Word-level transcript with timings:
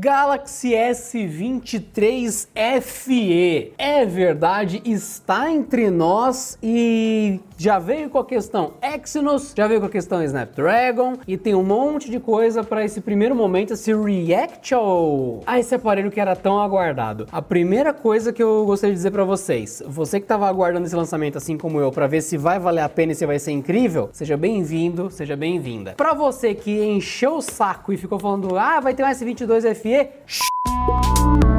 Galaxy 0.00 0.70
S23 0.70 2.48
FE. 2.80 3.74
É 3.76 4.06
verdade, 4.06 4.80
está 4.82 5.52
entre 5.52 5.90
nós 5.90 6.56
e 6.62 7.38
já 7.58 7.78
veio 7.78 8.08
com 8.08 8.18
a 8.18 8.24
questão 8.24 8.72
Exynos, 8.82 9.52
já 9.54 9.66
veio 9.66 9.80
com 9.80 9.84
a 9.84 9.90
questão 9.90 10.24
Snapdragon 10.24 11.18
e 11.28 11.36
tem 11.36 11.54
um 11.54 11.62
monte 11.62 12.10
de 12.10 12.18
coisa 12.18 12.64
para 12.64 12.82
esse 12.82 13.02
primeiro 13.02 13.34
momento, 13.34 13.74
esse 13.74 13.92
react 13.92 14.72
ao 14.72 15.42
a 15.46 15.58
esse 15.58 15.74
aparelho 15.74 16.10
que 16.10 16.18
era 16.18 16.34
tão 16.34 16.58
aguardado. 16.58 17.26
A 17.30 17.42
primeira 17.42 17.92
coisa 17.92 18.32
que 18.32 18.42
eu 18.42 18.64
gostaria 18.64 18.94
de 18.94 18.98
dizer 18.98 19.10
para 19.10 19.24
vocês, 19.24 19.82
você 19.86 20.18
que 20.18 20.24
estava 20.24 20.48
aguardando 20.48 20.86
esse 20.86 20.96
lançamento 20.96 21.36
assim 21.36 21.58
como 21.58 21.78
eu 21.78 21.90
para 21.90 22.06
ver 22.06 22.22
se 22.22 22.38
vai 22.38 22.58
valer 22.58 22.80
a 22.80 22.88
pena 22.88 23.12
e 23.12 23.14
se 23.14 23.26
vai 23.26 23.38
ser 23.38 23.52
incrível, 23.52 24.08
seja 24.14 24.34
bem-vindo, 24.34 25.10
seja 25.10 25.36
bem-vinda. 25.36 25.92
Para 25.92 26.14
você 26.14 26.54
que 26.54 26.82
encheu 26.82 27.34
o 27.34 27.42
saco 27.42 27.92
e 27.92 27.98
ficou 27.98 28.18
falando: 28.18 28.56
"Ah, 28.56 28.80
vai 28.80 28.94
ter 28.94 29.04
um 29.04 29.06
S22 29.06 29.74
FE", 29.74 29.89
इसलिए 29.90 31.49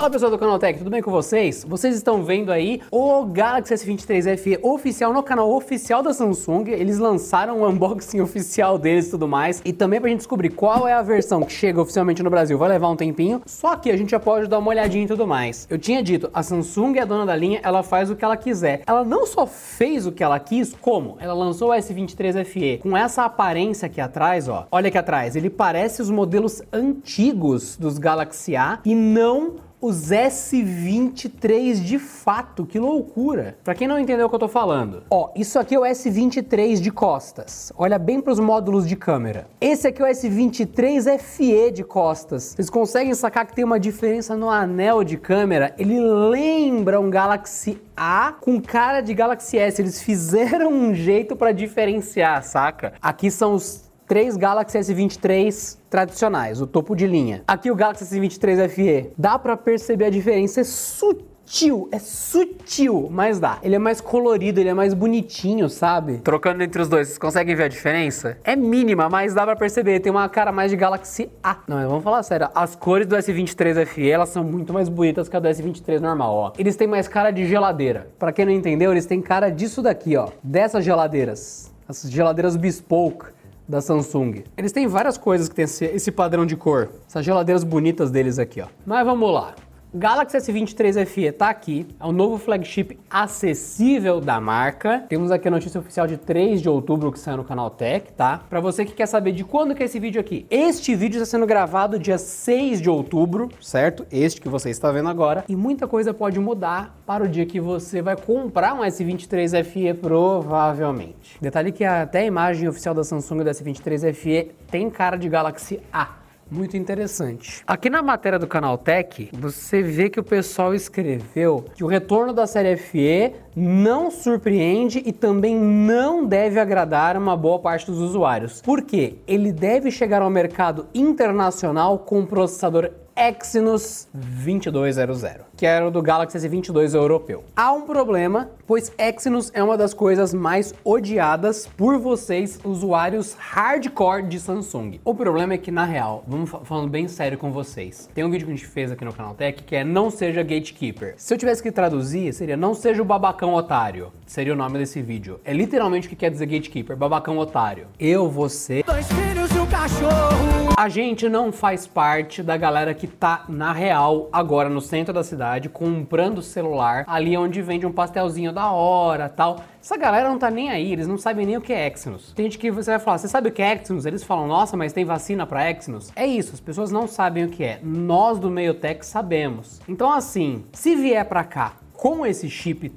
Fala 0.00 0.12
pessoal 0.12 0.30
do 0.30 0.38
canal 0.38 0.58
Tech, 0.58 0.78
tudo 0.78 0.88
bem 0.88 1.02
com 1.02 1.10
vocês? 1.10 1.62
Vocês 1.62 1.94
estão 1.94 2.24
vendo 2.24 2.50
aí 2.50 2.80
o 2.90 3.26
Galaxy 3.26 3.74
S23 3.74 4.38
FE 4.38 4.58
oficial 4.62 5.12
no 5.12 5.22
canal 5.22 5.52
oficial 5.52 6.02
da 6.02 6.14
Samsung. 6.14 6.70
Eles 6.70 6.98
lançaram 6.98 7.60
o 7.60 7.68
unboxing 7.68 8.18
oficial 8.24 8.78
deles 8.78 9.08
e 9.08 9.10
tudo 9.10 9.28
mais. 9.28 9.60
E 9.62 9.74
também 9.74 10.00
pra 10.00 10.08
gente 10.08 10.20
descobrir 10.20 10.48
qual 10.48 10.88
é 10.88 10.94
a 10.94 11.02
versão 11.02 11.42
que 11.42 11.52
chega 11.52 11.82
oficialmente 11.82 12.22
no 12.22 12.30
Brasil. 12.30 12.56
Vai 12.56 12.70
levar 12.70 12.88
um 12.88 12.96
tempinho, 12.96 13.42
só 13.44 13.76
que 13.76 13.90
a 13.90 13.96
gente 13.98 14.12
já 14.12 14.18
pode 14.18 14.48
dar 14.48 14.58
uma 14.58 14.70
olhadinha 14.70 15.04
e 15.04 15.06
tudo 15.06 15.26
mais. 15.26 15.66
Eu 15.68 15.76
tinha 15.76 16.02
dito, 16.02 16.30
a 16.32 16.42
Samsung 16.42 16.96
é 16.96 17.02
a 17.02 17.04
dona 17.04 17.26
da 17.26 17.36
linha, 17.36 17.60
ela 17.62 17.82
faz 17.82 18.10
o 18.10 18.16
que 18.16 18.24
ela 18.24 18.38
quiser. 18.38 18.80
Ela 18.86 19.04
não 19.04 19.26
só 19.26 19.46
fez 19.46 20.06
o 20.06 20.12
que 20.12 20.24
ela 20.24 20.40
quis, 20.40 20.74
como? 20.80 21.18
Ela 21.20 21.34
lançou 21.34 21.72
o 21.72 21.74
S23 21.74 22.42
FE 22.46 22.78
com 22.78 22.96
essa 22.96 23.26
aparência 23.26 23.84
aqui 23.84 24.00
atrás, 24.00 24.48
ó. 24.48 24.66
Olha 24.72 24.88
aqui 24.88 24.96
atrás, 24.96 25.36
ele 25.36 25.50
parece 25.50 26.00
os 26.00 26.08
modelos 26.08 26.62
antigos 26.72 27.76
dos 27.76 27.98
Galaxy 27.98 28.56
A 28.56 28.78
e 28.82 28.94
não 28.94 29.68
os 29.80 30.10
S23 30.10 31.82
de 31.82 31.98
fato, 31.98 32.66
que 32.66 32.78
loucura. 32.78 33.56
Para 33.64 33.74
quem 33.74 33.88
não 33.88 33.98
entendeu 33.98 34.26
o 34.26 34.28
que 34.28 34.34
eu 34.34 34.40
tô 34.40 34.48
falando, 34.48 35.02
ó, 35.10 35.30
isso 35.34 35.58
aqui 35.58 35.74
é 35.74 35.78
o 35.78 35.82
S23 35.82 36.80
de 36.80 36.90
costas. 36.90 37.72
Olha 37.76 37.98
bem 37.98 38.20
para 38.20 38.32
os 38.32 38.38
módulos 38.38 38.86
de 38.86 38.96
câmera. 38.96 39.46
Esse 39.60 39.88
aqui 39.88 40.02
é 40.02 40.04
o 40.04 40.08
S23 40.08 41.18
FE 41.18 41.70
de 41.70 41.84
costas. 41.84 42.54
Vocês 42.54 42.68
conseguem 42.68 43.14
sacar 43.14 43.46
que 43.46 43.54
tem 43.54 43.64
uma 43.64 43.80
diferença 43.80 44.36
no 44.36 44.50
anel 44.50 45.02
de 45.02 45.16
câmera? 45.16 45.74
Ele 45.78 45.98
lembra 46.00 47.00
um 47.00 47.08
Galaxy 47.08 47.80
A 47.96 48.34
com 48.40 48.60
cara 48.60 49.00
de 49.00 49.14
Galaxy 49.14 49.58
S. 49.58 49.80
Eles 49.80 50.02
fizeram 50.02 50.72
um 50.72 50.94
jeito 50.94 51.34
para 51.34 51.52
diferenciar, 51.52 52.42
saca? 52.42 52.92
Aqui 53.00 53.30
são 53.30 53.54
os 53.54 53.89
três 54.10 54.36
Galaxy 54.36 54.76
S23 54.76 55.78
tradicionais, 55.88 56.60
o 56.60 56.66
topo 56.66 56.96
de 56.96 57.06
linha. 57.06 57.44
Aqui 57.46 57.70
o 57.70 57.76
Galaxy 57.76 58.04
S23 58.04 58.68
FE. 58.68 59.10
Dá 59.16 59.38
para 59.38 59.56
perceber 59.56 60.06
a 60.06 60.10
diferença, 60.10 60.62
é 60.62 60.64
sutil, 60.64 61.88
é 61.92 61.98
sutil, 62.00 63.06
mas 63.08 63.38
dá. 63.38 63.60
Ele 63.62 63.76
é 63.76 63.78
mais 63.78 64.00
colorido, 64.00 64.58
ele 64.58 64.68
é 64.68 64.74
mais 64.74 64.94
bonitinho, 64.94 65.68
sabe? 65.68 66.18
Trocando 66.18 66.60
entre 66.64 66.82
os 66.82 66.88
dois, 66.88 67.06
vocês 67.06 67.18
conseguem 67.18 67.54
ver 67.54 67.62
a 67.62 67.68
diferença? 67.68 68.36
É 68.42 68.56
mínima, 68.56 69.08
mas 69.08 69.32
dá 69.32 69.44
pra 69.44 69.54
perceber, 69.54 70.00
tem 70.00 70.10
uma 70.10 70.28
cara 70.28 70.50
mais 70.50 70.72
de 70.72 70.76
Galaxy 70.76 71.30
A. 71.40 71.58
Não, 71.68 71.76
mas 71.76 71.86
vamos 71.86 72.02
falar 72.02 72.24
sério, 72.24 72.48
as 72.52 72.74
cores 72.74 73.06
do 73.06 73.14
S23 73.14 73.86
FE, 73.86 74.10
elas 74.10 74.30
são 74.30 74.42
muito 74.42 74.72
mais 74.72 74.88
bonitas 74.88 75.28
que 75.28 75.36
a 75.36 75.38
do 75.38 75.46
S23 75.46 76.00
normal, 76.00 76.34
ó. 76.34 76.52
Eles 76.58 76.74
têm 76.74 76.88
mais 76.88 77.06
cara 77.06 77.30
de 77.30 77.46
geladeira. 77.46 78.10
Para 78.18 78.32
quem 78.32 78.44
não 78.44 78.52
entendeu, 78.52 78.90
eles 78.90 79.06
têm 79.06 79.22
cara 79.22 79.50
disso 79.50 79.80
daqui, 79.80 80.16
ó, 80.16 80.30
dessas 80.42 80.84
geladeiras. 80.84 81.70
Essas 81.88 82.10
geladeiras 82.10 82.56
bespoke 82.56 83.26
da 83.70 83.80
Samsung. 83.80 84.42
Eles 84.56 84.72
têm 84.72 84.88
várias 84.88 85.16
coisas 85.16 85.48
que 85.48 85.54
tem 85.54 85.64
esse, 85.64 85.84
esse 85.84 86.10
padrão 86.10 86.44
de 86.44 86.56
cor. 86.56 86.90
Essas 87.06 87.24
geladeiras 87.24 87.62
bonitas 87.62 88.10
deles 88.10 88.38
aqui, 88.38 88.60
ó. 88.60 88.66
Mas 88.84 89.06
vamos 89.06 89.32
lá. 89.32 89.54
Galaxy 89.92 90.36
S23 90.36 91.04
FE 91.04 91.32
tá 91.32 91.50
aqui, 91.50 91.84
é 91.98 92.06
o 92.06 92.12
novo 92.12 92.38
flagship 92.38 92.96
acessível 93.10 94.20
da 94.20 94.40
marca. 94.40 95.04
Temos 95.08 95.32
aqui 95.32 95.48
a 95.48 95.50
notícia 95.50 95.80
oficial 95.80 96.06
de 96.06 96.16
3 96.16 96.62
de 96.62 96.68
outubro 96.68 97.10
que 97.10 97.18
saiu 97.18 97.38
no 97.38 97.44
canal 97.44 97.68
Tech, 97.70 98.12
tá? 98.12 98.40
Para 98.48 98.60
você 98.60 98.84
que 98.84 98.92
quer 98.92 99.06
saber 99.06 99.32
de 99.32 99.42
quando 99.42 99.74
que 99.74 99.82
é 99.82 99.86
esse 99.86 99.98
vídeo 99.98 100.20
aqui. 100.20 100.46
Este 100.48 100.94
vídeo 100.94 101.20
está 101.20 101.28
sendo 101.28 101.44
gravado 101.44 101.98
dia 101.98 102.18
6 102.18 102.80
de 102.80 102.88
outubro, 102.88 103.48
certo? 103.60 104.06
Este 104.12 104.40
que 104.40 104.48
você 104.48 104.70
está 104.70 104.92
vendo 104.92 105.08
agora. 105.08 105.44
E 105.48 105.56
muita 105.56 105.88
coisa 105.88 106.14
pode 106.14 106.38
mudar 106.38 106.96
para 107.04 107.24
o 107.24 107.28
dia 107.28 107.44
que 107.44 107.58
você 107.58 108.00
vai 108.00 108.16
comprar 108.16 108.74
um 108.74 108.82
S23 108.82 109.64
FE 109.64 109.94
provavelmente. 109.94 111.36
Detalhe 111.40 111.72
que 111.72 111.84
até 111.84 112.20
a 112.20 112.26
imagem 112.26 112.68
oficial 112.68 112.94
da 112.94 113.02
Samsung 113.02 113.38
do 113.38 113.50
S23 113.50 114.14
FE 114.14 114.52
tem 114.70 114.88
cara 114.88 115.16
de 115.16 115.28
Galaxy 115.28 115.80
A 115.92 116.19
muito 116.50 116.76
interessante. 116.76 117.62
Aqui 117.66 117.88
na 117.88 118.02
matéria 118.02 118.38
do 118.38 118.46
canal 118.46 118.76
Tech, 118.76 119.30
você 119.32 119.82
vê 119.82 120.10
que 120.10 120.20
o 120.20 120.24
pessoal 120.24 120.74
escreveu 120.74 121.64
que 121.74 121.84
o 121.84 121.86
retorno 121.86 122.32
da 122.32 122.46
série 122.46 122.76
FE 122.76 123.32
não 123.54 124.10
surpreende 124.10 125.02
e 125.04 125.12
também 125.12 125.56
não 125.56 126.24
deve 126.24 126.58
agradar 126.58 127.16
uma 127.16 127.36
boa 127.36 127.58
parte 127.58 127.86
dos 127.86 127.98
usuários. 127.98 128.60
Por 128.62 128.82
quê? 128.82 129.18
Ele 129.26 129.52
deve 129.52 129.90
chegar 129.90 130.22
ao 130.22 130.30
mercado 130.30 130.86
internacional 130.94 131.98
com 131.98 132.20
um 132.20 132.26
processador 132.26 132.90
Exynos 133.20 134.08
2200, 134.14 135.22
que 135.54 135.66
era 135.66 135.86
o 135.86 135.90
do 135.90 136.00
Galaxy 136.00 136.38
S22 136.38 136.94
europeu. 136.94 137.44
Há 137.54 137.70
um 137.70 137.82
problema, 137.82 138.50
pois 138.66 138.90
Exynos 138.96 139.50
é 139.52 139.62
uma 139.62 139.76
das 139.76 139.92
coisas 139.92 140.32
mais 140.32 140.72
odiadas 140.82 141.66
por 141.66 141.98
vocês, 141.98 142.58
usuários 142.64 143.36
hardcore 143.38 144.22
de 144.22 144.40
Samsung. 144.40 145.00
O 145.04 145.14
problema 145.14 145.52
é 145.52 145.58
que, 145.58 145.70
na 145.70 145.84
real, 145.84 146.24
vamos 146.26 146.48
falando 146.64 146.88
bem 146.88 147.08
sério 147.08 147.36
com 147.36 147.52
vocês, 147.52 148.08
tem 148.14 148.24
um 148.24 148.30
vídeo 148.30 148.46
que 148.46 148.54
a 148.54 148.56
gente 148.56 148.66
fez 148.66 148.90
aqui 148.90 149.04
no 149.04 149.12
canal 149.12 149.34
Tech 149.34 149.62
que 149.64 149.76
é 149.76 149.84
Não 149.84 150.10
Seja 150.10 150.42
Gatekeeper. 150.42 151.12
Se 151.18 151.34
eu 151.34 151.36
tivesse 151.36 151.62
que 151.62 151.70
traduzir, 151.70 152.32
seria 152.32 152.56
Não 152.56 152.72
Seja 152.72 153.02
o 153.02 153.04
Babacão 153.04 153.52
Otário. 153.52 154.10
Seria 154.24 154.54
o 154.54 154.56
nome 154.56 154.78
desse 154.78 155.02
vídeo. 155.02 155.38
É 155.44 155.52
literalmente 155.52 156.06
o 156.06 156.10
que 156.10 156.16
quer 156.16 156.30
dizer 156.30 156.46
Gatekeeper, 156.46 156.96
Babacão 156.96 157.36
Otário. 157.36 157.88
Eu, 157.98 158.30
você... 158.30 158.82
Dois 158.82 159.06
filhos 159.08 159.39
cachorro! 159.70 160.74
A 160.76 160.88
gente 160.88 161.28
não 161.28 161.52
faz 161.52 161.86
parte 161.86 162.42
da 162.42 162.56
galera 162.56 162.92
que 162.94 163.06
tá 163.06 163.44
na 163.48 163.72
real 163.72 164.28
agora 164.32 164.68
no 164.68 164.80
centro 164.80 165.12
da 165.12 165.22
cidade 165.22 165.68
comprando 165.68 166.42
celular 166.42 167.04
ali 167.06 167.36
onde 167.36 167.62
vende 167.62 167.86
um 167.86 167.92
pastelzinho 167.92 168.52
da 168.52 168.72
hora 168.72 169.28
tal. 169.28 169.62
Essa 169.80 169.96
galera 169.96 170.28
não 170.28 170.38
tá 170.38 170.50
nem 170.50 170.70
aí, 170.70 170.92
eles 170.92 171.06
não 171.06 171.18
sabem 171.18 171.46
nem 171.46 171.56
o 171.56 171.60
que 171.60 171.72
é 171.72 171.86
Exynos. 171.86 172.32
Tem 172.34 172.46
gente 172.46 172.58
que 172.58 172.70
você 172.70 172.90
vai 172.90 172.98
falar, 173.00 173.18
você 173.18 173.28
sabe 173.28 173.50
o 173.50 173.52
que 173.52 173.62
é 173.62 173.74
Exynos? 173.74 174.06
Eles 174.06 174.24
falam, 174.24 174.46
nossa, 174.46 174.76
mas 174.76 174.92
tem 174.92 175.04
vacina 175.04 175.46
para 175.46 175.70
Exynos? 175.70 176.10
É 176.16 176.26
isso, 176.26 176.54
as 176.54 176.60
pessoas 176.60 176.90
não 176.90 177.06
sabem 177.06 177.44
o 177.44 177.48
que 177.48 177.62
é. 177.62 177.78
Nós 177.82 178.38
do 178.38 178.50
meio 178.50 178.74
tech 178.74 179.04
sabemos. 179.04 179.80
Então 179.88 180.10
assim, 180.10 180.64
se 180.72 180.96
vier 180.96 181.24
para 181.26 181.44
cá 181.44 181.74
com 181.92 182.26
esse 182.26 182.48
chip 182.48 182.90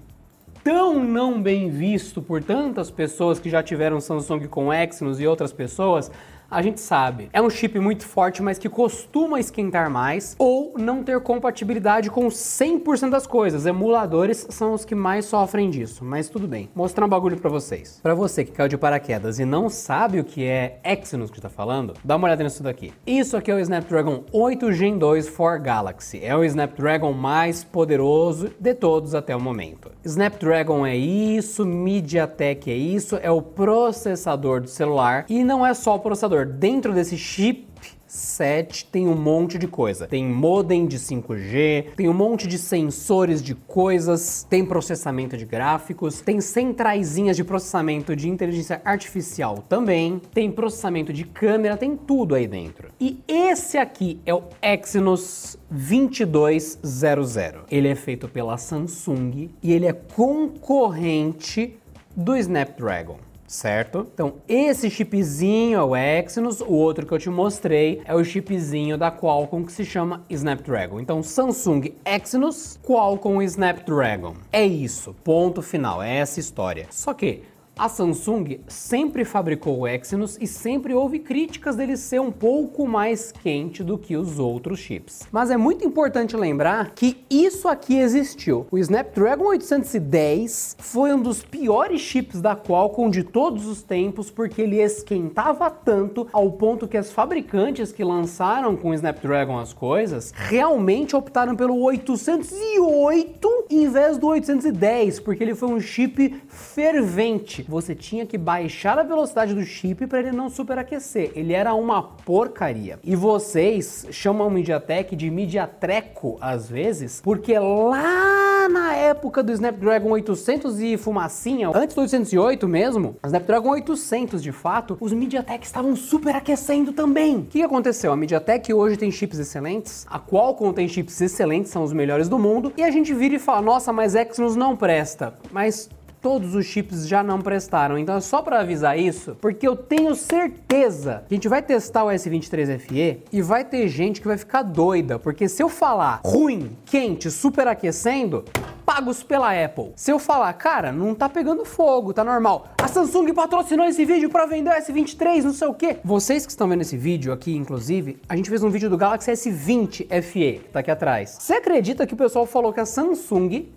tão 0.63 1.03
não 1.03 1.41
bem 1.41 1.69
visto 1.69 2.21
por 2.21 2.41
tantas 2.41 2.89
pessoas 2.89 3.37
que 3.37 3.49
já 3.49 3.61
tiveram 3.61 3.99
Samsung 3.99 4.47
com 4.47 4.73
Exynos 4.73 5.19
e 5.19 5.27
outras 5.27 5.51
pessoas, 5.51 6.09
a 6.53 6.61
gente 6.61 6.79
sabe. 6.79 7.29
É 7.33 7.41
um 7.41 7.49
chip 7.49 7.79
muito 7.79 8.05
forte, 8.05 8.41
mas 8.43 8.59
que 8.59 8.69
costuma 8.69 9.39
esquentar 9.39 9.89
mais 9.89 10.35
ou 10.37 10.73
não 10.77 11.03
ter 11.03 11.19
compatibilidade 11.19 12.11
com 12.11 12.27
100% 12.27 13.09
das 13.09 13.25
coisas. 13.25 13.65
Emuladores 13.65 14.45
são 14.49 14.73
os 14.73 14.85
que 14.85 14.93
mais 14.93 15.25
sofrem 15.25 15.69
disso, 15.69 16.05
mas 16.05 16.29
tudo 16.29 16.47
bem. 16.47 16.69
Vou 16.75 16.83
mostrar 16.83 17.05
um 17.05 17.09
bagulho 17.09 17.39
para 17.39 17.49
vocês. 17.49 17.99
Para 18.03 18.13
você 18.13 18.45
que 18.45 18.51
caiu 18.51 18.67
de 18.67 18.77
paraquedas 18.77 19.39
e 19.39 19.45
não 19.45 19.67
sabe 19.67 20.19
o 20.19 20.23
que 20.23 20.45
é 20.45 20.79
Exynos 20.83 21.31
que 21.31 21.39
está 21.39 21.49
falando, 21.49 21.93
dá 22.03 22.15
uma 22.15 22.27
olhada 22.27 22.43
nisso 22.43 22.61
daqui. 22.61 22.93
Isso 23.05 23.35
aqui 23.35 23.49
é 23.49 23.55
o 23.55 23.59
Snapdragon 23.59 24.23
8 24.31 24.71
Gen 24.73 24.97
2 24.97 25.27
for 25.29 25.57
Galaxy. 25.59 26.23
É 26.23 26.35
o 26.35 26.43
Snapdragon 26.43 27.13
mais 27.13 27.63
poderoso 27.63 28.51
de 28.59 28.73
todos 28.75 29.15
até 29.15 29.35
o 29.35 29.41
momento. 29.41 29.91
Snapdragon 30.05 30.85
é 30.85 30.95
isso, 30.95 31.65
MediaTek 31.65 32.69
é 32.69 32.75
isso, 32.75 33.17
é 33.21 33.31
o 33.31 33.41
processador 33.41 34.61
do 34.61 34.67
celular 34.67 35.25
e 35.29 35.43
não 35.43 35.65
é 35.65 35.73
só 35.73 35.95
o 35.95 35.99
processador 35.99 36.42
dentro 36.45 36.93
desse 36.93 37.17
chip 37.17 37.67
7 38.13 38.85
tem 38.85 39.07
um 39.07 39.15
monte 39.15 39.57
de 39.57 39.67
coisa. 39.67 40.07
Tem 40.07 40.23
modem 40.23 40.85
de 40.85 40.99
5G, 40.99 41.95
tem 41.95 42.07
um 42.07 42.13
monte 42.13 42.47
de 42.47 42.59
sensores 42.59 43.41
de 43.41 43.55
coisas, 43.55 44.45
tem 44.47 44.63
processamento 44.63 45.35
de 45.35 45.45
gráficos, 45.45 46.21
tem 46.21 46.39
centraisinhas 46.39 47.35
de 47.35 47.43
processamento 47.43 48.15
de 48.15 48.29
inteligência 48.29 48.79
artificial 48.85 49.63
também, 49.67 50.21
tem 50.31 50.51
processamento 50.51 51.11
de 51.11 51.23
câmera, 51.23 51.75
tem 51.75 51.97
tudo 51.97 52.35
aí 52.35 52.47
dentro. 52.47 52.89
E 53.01 53.19
esse 53.27 53.79
aqui 53.79 54.19
é 54.27 54.33
o 54.33 54.43
Exynos 54.61 55.57
2200. 55.71 57.63
Ele 57.71 57.87
é 57.87 57.95
feito 57.95 58.27
pela 58.27 58.57
Samsung 58.57 59.49
e 59.61 59.73
ele 59.73 59.87
é 59.87 59.93
concorrente 59.93 61.75
do 62.15 62.37
Snapdragon 62.37 63.17
certo? 63.53 64.07
Então, 64.13 64.35
esse 64.47 64.89
chipzinho 64.89 65.79
é 65.79 65.83
o 65.83 65.95
Exynos, 65.95 66.59
o 66.59 66.71
outro 66.71 67.05
que 67.05 67.13
eu 67.13 67.19
te 67.19 67.29
mostrei 67.29 68.01
é 68.03 68.15
o 68.15 68.23
chipzinho 68.23 68.97
da 68.97 69.11
Qualcomm 69.11 69.63
que 69.63 69.71
se 69.71 69.85
chama 69.85 70.23
Snapdragon. 70.29 70.99
Então, 70.99 71.21
Samsung 71.21 71.93
Exynos, 72.03 72.79
Qualcomm 72.83 73.41
Snapdragon. 73.43 74.33
É 74.51 74.65
isso, 74.65 75.15
ponto 75.23 75.61
final, 75.61 76.01
é 76.01 76.17
essa 76.17 76.39
história. 76.39 76.87
Só 76.89 77.13
que 77.13 77.43
A 77.75 77.89
Samsung 77.89 78.59
sempre 78.67 79.25
fabricou 79.25 79.79
o 79.79 79.87
Exynos 79.87 80.37
e 80.39 80.45
sempre 80.45 80.93
houve 80.93 81.17
críticas 81.17 81.75
dele 81.75 81.97
ser 81.97 82.21
um 82.21 82.31
pouco 82.31 82.87
mais 82.87 83.31
quente 83.31 83.83
do 83.83 83.97
que 83.97 84.15
os 84.15 84.37
outros 84.37 84.77
chips. 84.77 85.23
Mas 85.31 85.49
é 85.49 85.57
muito 85.57 85.83
importante 85.83 86.37
lembrar 86.37 86.91
que 86.91 87.25
isso 87.31 87.67
aqui 87.67 87.97
existiu. 87.97 88.67
O 88.69 88.77
Snapdragon 88.77 89.45
810 89.45 90.75
foi 90.77 91.13
um 91.15 91.21
dos 91.21 91.41
piores 91.41 91.99
chips 91.99 92.39
da 92.39 92.55
Qualcomm 92.55 93.09
de 93.09 93.23
todos 93.23 93.65
os 93.65 93.81
tempos 93.81 94.29
porque 94.29 94.61
ele 94.61 94.79
esquentava 94.79 95.71
tanto 95.71 96.27
ao 96.31 96.51
ponto 96.51 96.87
que 96.87 96.95
as 96.95 97.11
fabricantes 97.11 97.91
que 97.91 98.03
lançaram 98.03 98.75
com 98.75 98.91
o 98.91 98.93
Snapdragon 98.93 99.57
as 99.57 99.73
coisas 99.73 100.31
realmente 100.35 101.15
optaram 101.15 101.55
pelo 101.55 101.81
808 101.81 103.65
em 103.71 103.89
vez 103.89 104.19
do 104.19 104.27
810, 104.27 105.19
porque 105.21 105.43
ele 105.43 105.55
foi 105.55 105.69
um 105.69 105.79
chip 105.79 106.39
fervente 106.47 107.62
você 107.67 107.95
tinha 107.95 108.25
que 108.25 108.37
baixar 108.37 108.97
a 108.97 109.03
velocidade 109.03 109.53
do 109.53 109.63
chip 109.63 110.07
para 110.07 110.19
ele 110.19 110.31
não 110.31 110.49
superaquecer. 110.49 111.31
Ele 111.35 111.53
era 111.53 111.73
uma 111.73 112.03
porcaria. 112.03 112.99
E 113.03 113.15
vocês 113.15 114.07
chamam 114.11 114.47
o 114.47 114.51
MediaTek 114.51 115.15
de 115.15 115.29
MediaTreco 115.29 116.37
às 116.41 116.69
vezes, 116.69 117.21
porque 117.21 117.57
lá 117.57 118.67
na 118.69 118.95
época 118.95 119.43
do 119.43 119.51
Snapdragon 119.51 120.09
800 120.11 120.79
e 120.79 120.97
fumacinha, 120.97 121.71
antes 121.73 121.95
do 121.95 122.01
808 122.01 122.67
mesmo, 122.67 123.15
Snapdragon 123.25 123.69
800 123.71 124.41
de 124.41 124.51
fato, 124.51 124.97
os 124.99 125.11
MediaTek 125.11 125.65
estavam 125.65 125.95
superaquecendo 125.95 126.93
também. 126.93 127.37
O 127.39 127.45
que 127.45 127.61
aconteceu? 127.61 128.11
A 128.11 128.15
MediaTek 128.15 128.73
hoje 128.73 128.97
tem 128.97 129.11
chips 129.11 129.39
excelentes, 129.39 130.05
a 130.09 130.19
Qualcomm 130.19 130.73
tem 130.73 130.87
chips 130.87 131.19
excelentes, 131.21 131.71
são 131.71 131.83
os 131.83 131.93
melhores 131.93 132.29
do 132.29 132.39
mundo, 132.39 132.71
e 132.77 132.83
a 132.83 132.91
gente 132.91 133.13
vira 133.13 133.35
e 133.35 133.39
fala: 133.39 133.61
"Nossa, 133.61 133.91
mas 133.91 134.15
Exynos 134.15 134.55
não 134.55 134.75
presta". 134.75 135.33
Mas 135.51 135.89
todos 136.23 136.55
os 136.55 136.65
chips 136.65 137.05
já 137.05 137.21
não 137.21 137.41
prestaram. 137.41 137.97
Então 137.97 138.15
é 138.15 138.21
só 138.21 138.41
para 138.41 138.61
avisar 138.61 138.97
isso, 138.97 139.35
porque 139.41 139.67
eu 139.67 139.75
tenho 139.75 140.15
certeza 140.15 141.25
que 141.27 141.33
a 141.33 141.37
gente 141.37 141.49
vai 141.49 141.61
testar 141.61 142.05
o 142.05 142.07
S23 142.07 142.79
FE 142.79 143.23
e 143.29 143.41
vai 143.41 143.65
ter 143.65 143.89
gente 143.89 144.21
que 144.21 144.27
vai 144.27 144.37
ficar 144.37 144.63
doida, 144.63 145.19
porque 145.19 145.49
se 145.49 145.61
eu 145.61 145.67
falar 145.67 146.21
ruim, 146.23 146.77
quente, 146.85 147.29
superaquecendo, 147.29 148.45
pagos 148.85 149.21
pela 149.21 149.51
Apple. 149.51 149.91
Se 149.97 150.11
eu 150.11 150.17
falar, 150.17 150.53
cara, 150.53 150.93
não 150.93 151.13
tá 151.13 151.27
pegando 151.27 151.65
fogo, 151.65 152.13
tá 152.13 152.23
normal. 152.23 152.69
A 152.81 152.87
Samsung 152.87 153.33
patrocinou 153.33 153.85
esse 153.85 154.05
vídeo 154.05 154.29
para 154.29 154.45
vender 154.45 154.69
o 154.69 154.73
S23, 154.73 155.43
não 155.43 155.53
sei 155.53 155.67
o 155.67 155.73
quê. 155.73 155.97
Vocês 156.05 156.45
que 156.45 156.51
estão 156.51 156.69
vendo 156.69 156.81
esse 156.81 156.95
vídeo 156.95 157.33
aqui, 157.33 157.55
inclusive, 157.55 158.17
a 158.29 158.35
gente 158.35 158.49
fez 158.49 158.63
um 158.63 158.69
vídeo 158.69 158.89
do 158.89 158.97
Galaxy 158.97 159.31
S20 159.31 160.21
FE, 160.21 160.61
tá 160.71 160.79
aqui 160.79 160.91
atrás. 160.91 161.37
Você 161.39 161.53
acredita 161.53 162.07
que 162.07 162.13
o 162.13 162.17
pessoal 162.17 162.45
falou 162.45 162.71
que 162.71 162.79
a 162.79 162.85
Samsung 162.85 163.67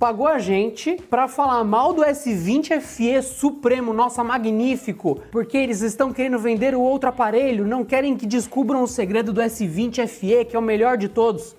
pagou 0.00 0.26
a 0.26 0.38
gente 0.38 0.96
para 1.10 1.28
falar 1.28 1.62
mal 1.62 1.92
do 1.92 2.00
S20 2.02 2.80
FE 2.80 3.20
Supremo, 3.22 3.92
nossa, 3.92 4.24
magnífico, 4.24 5.20
porque 5.30 5.58
eles 5.58 5.82
estão 5.82 6.10
querendo 6.10 6.38
vender 6.38 6.74
o 6.74 6.80
outro 6.80 7.10
aparelho, 7.10 7.66
não 7.66 7.84
querem 7.84 8.16
que 8.16 8.26
descubram 8.26 8.82
o 8.82 8.88
segredo 8.88 9.30
do 9.30 9.42
S20 9.42 10.08
FE, 10.08 10.46
que 10.46 10.56
é 10.56 10.58
o 10.58 10.62
melhor 10.62 10.96
de 10.96 11.06
todos. 11.10 11.54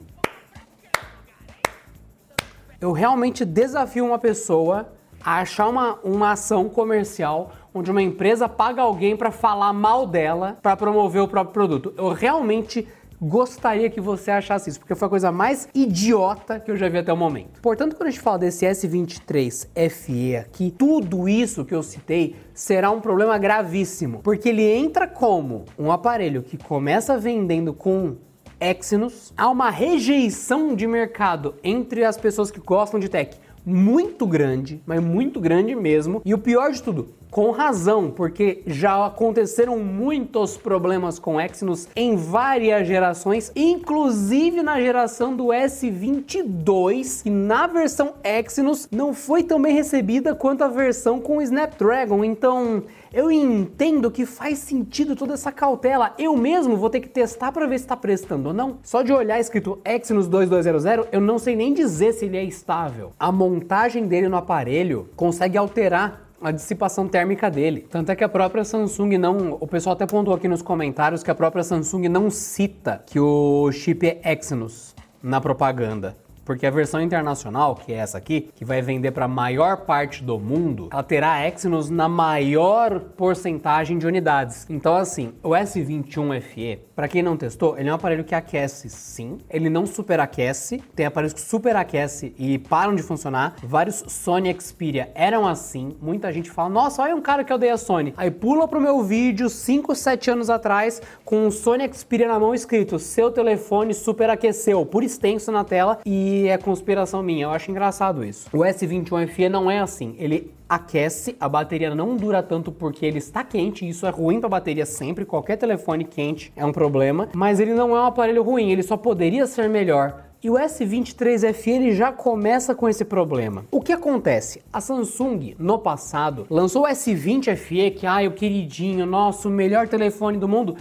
Eu 2.82 2.92
realmente 2.92 3.46
desafio 3.46 4.08
uma 4.08 4.18
pessoa 4.18 4.92
a 5.24 5.42
achar 5.42 5.68
uma, 5.68 6.00
uma 6.04 6.32
ação 6.32 6.68
comercial 6.68 7.52
onde 7.72 7.92
uma 7.92 8.02
empresa 8.02 8.50
paga 8.50 8.82
alguém 8.82 9.16
para 9.16 9.30
falar 9.30 9.72
mal 9.72 10.08
dela 10.08 10.58
para 10.64 10.76
promover 10.76 11.22
o 11.22 11.28
próprio 11.28 11.54
produto. 11.54 11.94
Eu 11.96 12.12
realmente 12.12 12.88
gostaria 13.22 13.90
que 13.90 14.02
você 14.02 14.32
achasse 14.32 14.72
isso, 14.72 14.80
porque 14.80 14.96
foi 14.96 15.06
a 15.06 15.10
coisa 15.10 15.32
mais 15.32 15.70
idiota 15.76 16.60
que 16.60 16.72
eu 16.72 16.76
já 16.76 16.90
vi 16.90 16.98
até 16.98 17.14
o 17.14 17.18
momento. 17.18 17.62
Portanto, 17.62 17.96
quando 17.96 18.08
a 18.08 18.12
gente 18.12 18.22
fala 18.22 18.40
desse 18.40 18.66
S23 18.66 19.68
FE 19.92 20.36
aqui, 20.38 20.74
tudo 20.76 21.30
isso 21.30 21.64
que 21.64 21.76
eu 21.76 21.84
citei 21.84 22.36
será 22.54 22.90
um 22.90 23.00
problema 23.00 23.38
gravíssimo, 23.38 24.22
porque 24.24 24.50
ele 24.50 24.64
entra 24.64 25.08
como 25.08 25.66
um 25.78 25.92
aparelho 25.92 26.42
que 26.42 26.58
começa 26.58 27.18
vendendo 27.18 27.74
com 27.74 28.16
Exynos, 28.60 29.34
há 29.36 29.50
uma 29.50 29.72
rejeição 29.72 30.76
de 30.76 30.86
mercado 30.86 31.56
entre 31.64 32.06
as 32.06 32.16
pessoas 32.16 32.52
que 32.52 32.60
gostam 32.60 33.00
de 33.00 33.10
tech 33.10 33.36
muito 33.66 34.26
grande, 34.26 34.82
mas 34.86 35.02
muito 35.02 35.40
grande 35.40 35.76
mesmo. 35.76 36.22
E 36.26 36.34
o 36.34 36.38
pior 36.38 36.72
de 36.72 36.82
tudo, 36.82 37.10
com 37.32 37.50
razão, 37.52 38.12
porque 38.12 38.62
já 38.68 39.06
aconteceram 39.06 39.80
muitos 39.80 40.58
problemas 40.58 41.18
com 41.18 41.40
Exynos 41.40 41.88
em 41.96 42.18
várias 42.18 42.86
gerações, 42.86 43.52
inclusive 43.56 44.62
na 44.62 44.80
geração 44.82 45.34
do 45.34 45.46
S22, 45.46 47.24
que 47.24 47.30
na 47.30 47.68
versão 47.68 48.14
Exynos 48.24 48.88
não 48.92 49.14
foi 49.14 49.44
tão 49.44 49.62
bem 49.62 49.74
recebida 49.74 50.36
quanto 50.36 50.64
a 50.64 50.68
versão 50.68 51.22
com 51.22 51.42
Snapdragon. 51.42 52.24
Então, 52.26 52.84
eu 53.14 53.30
entendo 53.30 54.10
que 54.10 54.26
faz 54.26 54.60
sentido 54.60 55.16
toda 55.18 55.34
essa 55.34 55.52
cautela. 55.52 56.14
Eu 56.18 56.36
mesmo 56.38 56.78
vou 56.78 56.90
ter 56.90 57.02
que 57.02 57.10
testar 57.10 57.52
para 57.52 57.68
ver 57.68 57.78
se 57.78 57.86
está 57.86 57.98
prestando 57.98 58.50
ou 58.50 58.54
não. 58.54 58.78
Só 58.84 59.02
de 59.02 59.12
olhar 59.12 59.40
escrito 59.40 59.80
Exynos 59.84 60.28
2200, 60.28 60.86
eu 61.12 61.20
não 61.20 61.38
sei 61.38 61.56
nem 61.56 61.74
dizer 61.74 62.14
se 62.14 62.26
ele 62.26 62.38
é 62.38 62.44
estável. 62.44 63.12
A 63.20 63.32
montagem 63.52 64.08
dele 64.08 64.30
no 64.30 64.38
aparelho 64.38 65.10
consegue 65.16 65.58
alterar 65.58 66.22
a 66.42 66.52
dissipação 66.52 67.08
térmica 67.08 67.52
dele. 67.52 67.86
Tanto 67.90 68.12
é 68.12 68.16
que 68.16 68.24
a 68.24 68.30
própria 68.30 68.64
Samsung 68.64 69.18
não. 69.18 69.58
O 69.60 69.68
pessoal 69.68 69.94
até 69.94 70.06
pontuou 70.08 70.36
aqui 70.36 70.48
nos 70.48 70.62
comentários 70.62 71.22
que 71.22 71.30
a 71.30 71.36
própria 71.36 71.64
Samsung 71.64 72.08
não 72.08 72.30
cita 72.30 73.04
que 73.06 73.20
o 73.20 73.72
chip 73.72 74.08
é 74.08 74.34
Exynos 74.34 74.96
na 75.22 75.40
propaganda. 75.40 76.16
Porque 76.52 76.68
a 76.68 76.70
versão 76.70 77.00
internacional, 77.00 77.76
que 77.76 77.94
é 77.94 77.96
essa 77.96 78.18
aqui, 78.18 78.50
que 78.54 78.66
vai 78.66 78.82
vender 78.82 79.12
para 79.12 79.24
a 79.24 79.28
maior 79.28 79.86
parte 79.86 80.22
do 80.22 80.38
mundo, 80.38 80.90
ela 80.92 81.02
terá 81.02 81.48
Exynos 81.48 81.90
na 81.90 82.10
maior 82.10 83.00
porcentagem 83.00 83.98
de 83.98 84.06
unidades. 84.06 84.66
Então, 84.70 84.94
assim, 84.98 85.32
o 85.42 85.52
S21 85.52 86.42
FE, 86.42 86.80
para 86.94 87.08
quem 87.08 87.24
não 87.24 87.38
testou, 87.38 87.80
ele 87.80 87.88
é 87.88 87.92
um 87.94 87.96
aparelho 87.96 88.26
que 88.26 88.36
aquece 88.36 88.90
sim, 88.90 89.38
ele 89.50 89.70
não 89.70 89.86
superaquece, 89.86 90.84
tem 90.94 91.06
aparelhos 91.06 91.32
que 91.32 91.40
superaquece 91.40 92.36
e 92.38 92.60
param 92.60 92.94
de 92.96 93.02
funcionar. 93.02 93.56
Vários 93.64 94.04
Sony 94.08 94.54
Xperia 94.60 95.10
eram 95.16 95.48
assim. 95.48 95.96
Muita 96.02 96.34
gente 96.34 96.52
fala: 96.52 96.68
"Nossa, 96.68 97.02
olha 97.02 97.16
um 97.16 97.22
cara 97.22 97.46
que 97.46 97.54
odeia 97.54 97.78
Sony". 97.78 98.14
Aí 98.18 98.30
pula 98.30 98.68
pro 98.68 98.82
meu 98.82 99.02
vídeo 99.04 99.50
5, 99.50 99.96
7 99.96 100.32
anos 100.32 100.50
atrás 100.50 101.02
com 101.24 101.48
um 101.48 101.50
Sony 101.50 101.90
Xperia 101.94 102.28
na 102.28 102.38
mão 102.38 102.54
escrito: 102.54 103.00
"Seu 103.00 103.32
telefone 103.32 103.94
superaqueceu", 103.94 104.86
por 104.86 105.02
extenso 105.02 105.50
na 105.50 105.64
tela 105.64 106.00
e 106.06 106.41
é 106.48 106.58
conspiração 106.58 107.22
minha. 107.24 107.44
Eu 107.44 107.52
acho 107.52 107.72
engraçado 107.72 108.24
isso. 108.24 108.50
O 108.54 108.60
S21 108.60 109.28
FE 109.28 109.50
não 109.50 109.70
é 109.70 109.80
assim. 109.80 110.16
Ele 110.18 110.52
aquece, 110.68 111.36
a 111.40 111.50
bateria 111.50 111.94
não 111.94 112.16
dura 112.16 112.42
tanto 112.42 112.72
porque 112.72 113.06
ele 113.06 113.18
está 113.18 113.44
quente, 113.44 113.88
isso 113.88 114.06
é 114.06 114.10
ruim 114.10 114.40
para 114.40 114.48
a 114.48 114.52
bateria 114.52 114.86
sempre, 114.86 115.26
qualquer 115.26 115.58
telefone 115.58 116.06
quente 116.06 116.54
é 116.56 116.66
um 116.66 116.72
problema, 116.72 117.28
mas 117.34 117.60
ele 117.60 117.74
não 117.74 117.94
é 117.94 118.00
um 118.00 118.06
aparelho 118.06 118.42
ruim, 118.42 118.72
ele 118.72 118.82
só 118.82 118.96
poderia 118.96 119.46
ser 119.46 119.68
melhor. 119.68 120.32
E 120.44 120.50
o 120.50 120.54
S23 120.54 121.54
FE 121.54 121.70
ele 121.70 121.92
já 121.92 122.12
começa 122.12 122.74
com 122.74 122.90
esse 122.90 123.06
problema. 123.06 123.64
O 123.70 123.80
que 123.80 123.94
acontece? 123.94 124.60
A 124.74 124.82
Samsung, 124.82 125.56
no 125.60 125.78
passado, 125.78 126.48
lançou 126.50 126.86
o 126.86 126.88
S20 126.88 127.56
FE, 127.56 127.92
que, 127.92 128.08
ah, 128.08 128.28
o 128.28 128.32
queridinho, 128.32 129.06
nosso 129.06 129.52
melhor 129.52 129.88
telefone 129.88 130.40
do 130.40 130.48
mundo. 130.48 130.76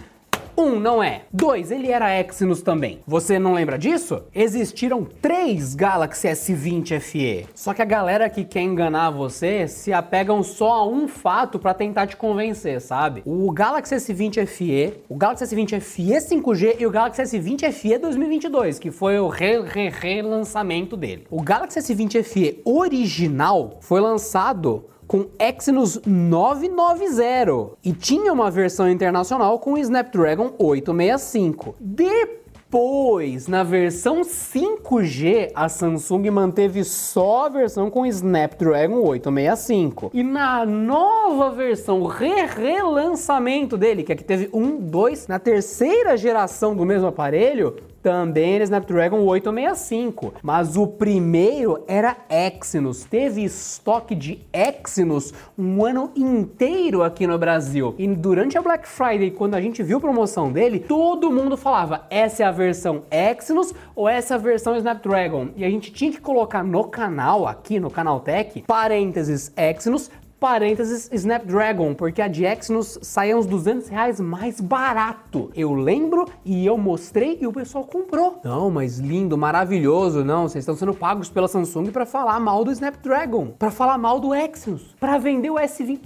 Um, 0.61 0.79
não 0.79 1.01
é. 1.01 1.23
Dois, 1.33 1.71
ele 1.71 1.89
era 1.89 2.19
Exynos 2.19 2.61
também. 2.61 2.99
Você 3.07 3.39
não 3.39 3.53
lembra 3.53 3.79
disso? 3.79 4.21
Existiram 4.33 5.03
três 5.03 5.73
Galaxy 5.73 6.27
S20 6.27 6.99
FE. 6.99 7.47
Só 7.55 7.73
que 7.73 7.81
a 7.81 7.85
galera 7.85 8.29
que 8.29 8.45
quer 8.45 8.61
enganar 8.61 9.09
você 9.09 9.67
se 9.67 9.91
apegam 9.91 10.43
só 10.43 10.73
a 10.73 10.87
um 10.87 11.07
fato 11.07 11.57
para 11.57 11.73
tentar 11.73 12.05
te 12.05 12.15
convencer, 12.15 12.79
sabe? 12.79 13.23
O 13.25 13.51
Galaxy 13.51 13.95
S20 13.95 14.45
FE, 14.45 14.93
o 15.09 15.15
Galaxy 15.15 15.45
S20 15.45 15.79
FE 15.79 16.03
5G 16.03 16.75
e 16.77 16.85
o 16.85 16.91
Galaxy 16.91 17.23
S20 17.23 17.71
FE 17.71 17.97
2022, 17.97 18.77
que 18.77 18.91
foi 18.91 19.19
o 19.19 19.29
relançamento 19.29 20.95
re, 20.95 21.01
re 21.01 21.07
dele. 21.07 21.27
O 21.31 21.41
Galaxy 21.41 21.79
S20 21.79 22.21
FE 22.21 22.61
original 22.63 23.79
foi 23.81 23.99
lançado 23.99 24.85
com 25.11 25.25
Exynos 25.37 25.99
990 26.05 27.77
e 27.83 27.91
tinha 27.91 28.31
uma 28.31 28.49
versão 28.49 28.89
internacional 28.89 29.59
com 29.59 29.77
Snapdragon 29.77 30.53
865. 30.57 31.75
Depois, 31.81 33.45
na 33.45 33.61
versão 33.61 34.21
5G, 34.21 35.51
a 35.53 35.67
Samsung 35.67 36.29
manteve 36.29 36.85
só 36.85 37.47
a 37.47 37.49
versão 37.49 37.91
com 37.91 38.05
Snapdragon 38.05 39.05
865. 39.05 40.11
E 40.13 40.23
na 40.23 40.65
nova 40.65 41.51
versão, 41.51 42.05
re-relançamento 42.05 43.77
dele, 43.77 44.03
que 44.03 44.13
aqui 44.13 44.23
teve 44.23 44.49
um, 44.53 44.77
dois, 44.77 45.27
na 45.27 45.39
terceira 45.39 46.15
geração 46.15 46.73
do 46.73 46.85
mesmo 46.85 47.07
aparelho, 47.07 47.75
também 48.01 48.55
era 48.55 48.63
Snapdragon 48.63 49.19
865, 49.19 50.33
mas 50.41 50.75
o 50.75 50.87
primeiro 50.87 51.83
era 51.87 52.17
Exynos. 52.29 53.03
Teve 53.03 53.43
estoque 53.43 54.15
de 54.15 54.39
Exynos 54.51 55.33
um 55.57 55.85
ano 55.85 56.11
inteiro 56.15 57.03
aqui 57.03 57.27
no 57.27 57.37
Brasil. 57.37 57.93
E 57.97 58.07
durante 58.07 58.57
a 58.57 58.61
Black 58.61 58.87
Friday, 58.87 59.31
quando 59.31 59.55
a 59.55 59.61
gente 59.61 59.83
viu 59.83 59.97
a 59.97 60.01
promoção 60.01 60.51
dele, 60.51 60.79
todo 60.79 61.31
mundo 61.31 61.55
falava: 61.55 62.05
essa 62.09 62.43
é 62.43 62.45
a 62.45 62.51
versão 62.51 63.03
Exynos 63.11 63.73
ou 63.95 64.09
essa 64.09 64.33
é 64.33 64.37
a 64.37 64.39
versão 64.39 64.75
Snapdragon? 64.75 65.49
E 65.55 65.63
a 65.63 65.69
gente 65.69 65.91
tinha 65.91 66.11
que 66.11 66.19
colocar 66.19 66.63
no 66.63 66.85
canal, 66.85 67.47
aqui 67.47 67.79
no 67.79 67.89
canal 67.89 68.19
Tech, 68.19 68.63
parênteses 68.67 69.51
Exynos, 69.55 70.09
parênteses 70.41 71.07
Snapdragon, 71.13 71.93
porque 71.93 72.19
a 72.19 72.27
de 72.27 72.43
Exynos 72.45 72.97
saía 73.03 73.37
uns 73.37 73.45
200 73.45 73.89
reais 73.89 74.19
mais 74.19 74.59
barato. 74.59 75.51
Eu 75.55 75.71
lembro 75.71 76.25
e 76.43 76.65
eu 76.65 76.79
mostrei 76.79 77.37
e 77.39 77.45
o 77.45 77.53
pessoal 77.53 77.85
comprou. 77.85 78.41
Não, 78.43 78.71
mas 78.71 78.97
lindo, 78.97 79.37
maravilhoso, 79.37 80.25
não, 80.25 80.49
vocês 80.49 80.63
estão 80.63 80.75
sendo 80.75 80.95
pagos 80.95 81.29
pela 81.29 81.47
Samsung 81.47 81.91
para 81.91 82.07
falar 82.07 82.39
mal 82.39 82.63
do 82.63 82.71
Snapdragon, 82.71 83.49
para 83.49 83.69
falar 83.69 83.99
mal 83.99 84.19
do 84.19 84.33
Exynos, 84.33 84.95
para 84.99 85.19
vender 85.19 85.51
o 85.51 85.57
S20. 85.57 86.01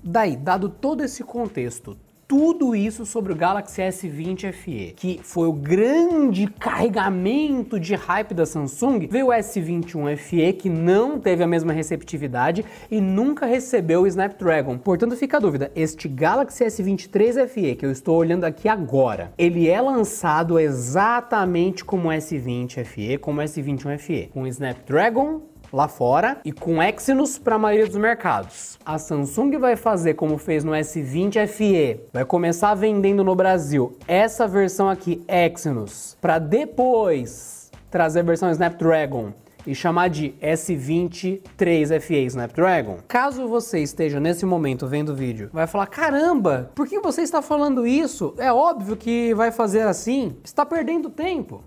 Daí, 0.00 0.36
dado 0.36 0.68
todo 0.68 1.02
esse 1.02 1.24
contexto, 1.24 1.96
tudo 2.30 2.76
isso 2.76 3.04
sobre 3.04 3.32
o 3.32 3.34
Galaxy 3.34 3.82
S20 3.82 4.52
FE, 4.52 4.94
que 4.96 5.18
foi 5.20 5.48
o 5.48 5.52
grande 5.52 6.46
carregamento 6.46 7.80
de 7.80 7.96
hype 7.96 8.32
da 8.34 8.46
Samsung, 8.46 9.08
veio 9.10 9.26
o 9.26 9.30
S21 9.30 10.16
FE 10.16 10.52
que 10.52 10.70
não 10.70 11.18
teve 11.18 11.42
a 11.42 11.46
mesma 11.48 11.72
receptividade 11.72 12.64
e 12.88 13.00
nunca 13.00 13.46
recebeu 13.46 14.02
o 14.02 14.06
Snapdragon. 14.06 14.78
Portanto, 14.78 15.16
fica 15.16 15.38
a 15.38 15.40
dúvida, 15.40 15.72
este 15.74 16.06
Galaxy 16.06 16.64
S23 16.64 17.48
FE 17.48 17.74
que 17.74 17.84
eu 17.84 17.90
estou 17.90 18.16
olhando 18.16 18.44
aqui 18.44 18.68
agora, 18.68 19.32
ele 19.36 19.68
é 19.68 19.80
lançado 19.80 20.56
exatamente 20.56 21.84
como 21.84 22.10
o 22.10 22.12
S20 22.12 22.84
FE, 22.84 23.18
como 23.18 23.40
o 23.40 23.44
S21 23.44 23.98
FE, 23.98 24.30
com 24.32 24.46
Snapdragon 24.46 25.49
lá 25.72 25.88
fora 25.88 26.40
e 26.44 26.52
com 26.52 26.82
Exynos 26.82 27.38
para 27.38 27.56
a 27.56 27.58
maioria 27.58 27.86
dos 27.86 27.96
mercados. 27.96 28.78
A 28.84 28.98
Samsung 28.98 29.58
vai 29.58 29.76
fazer 29.76 30.14
como 30.14 30.38
fez 30.38 30.64
no 30.64 30.72
S20 30.72 31.46
FE, 31.46 32.00
vai 32.12 32.24
começar 32.24 32.74
vendendo 32.74 33.24
no 33.24 33.34
Brasil 33.34 33.96
essa 34.06 34.46
versão 34.46 34.88
aqui 34.88 35.22
Exynos 35.28 36.16
para 36.20 36.38
depois 36.38 37.70
trazer 37.90 38.20
a 38.20 38.24
versão 38.24 38.50
Snapdragon 38.50 39.32
e 39.66 39.74
chamar 39.74 40.08
de 40.08 40.34
S23 40.42 42.00
FE 42.00 42.24
Snapdragon. 42.26 42.98
Caso 43.06 43.46
você 43.46 43.80
esteja 43.80 44.18
nesse 44.18 44.46
momento 44.46 44.86
vendo 44.86 45.10
o 45.10 45.14
vídeo, 45.14 45.50
vai 45.52 45.66
falar: 45.66 45.86
"Caramba, 45.86 46.70
por 46.74 46.86
que 46.86 46.98
você 47.00 47.22
está 47.22 47.42
falando 47.42 47.86
isso? 47.86 48.34
É 48.38 48.52
óbvio 48.52 48.96
que 48.96 49.34
vai 49.34 49.50
fazer 49.50 49.82
assim. 49.82 50.36
Está 50.42 50.64
perdendo 50.64 51.10
tempo." 51.10 51.62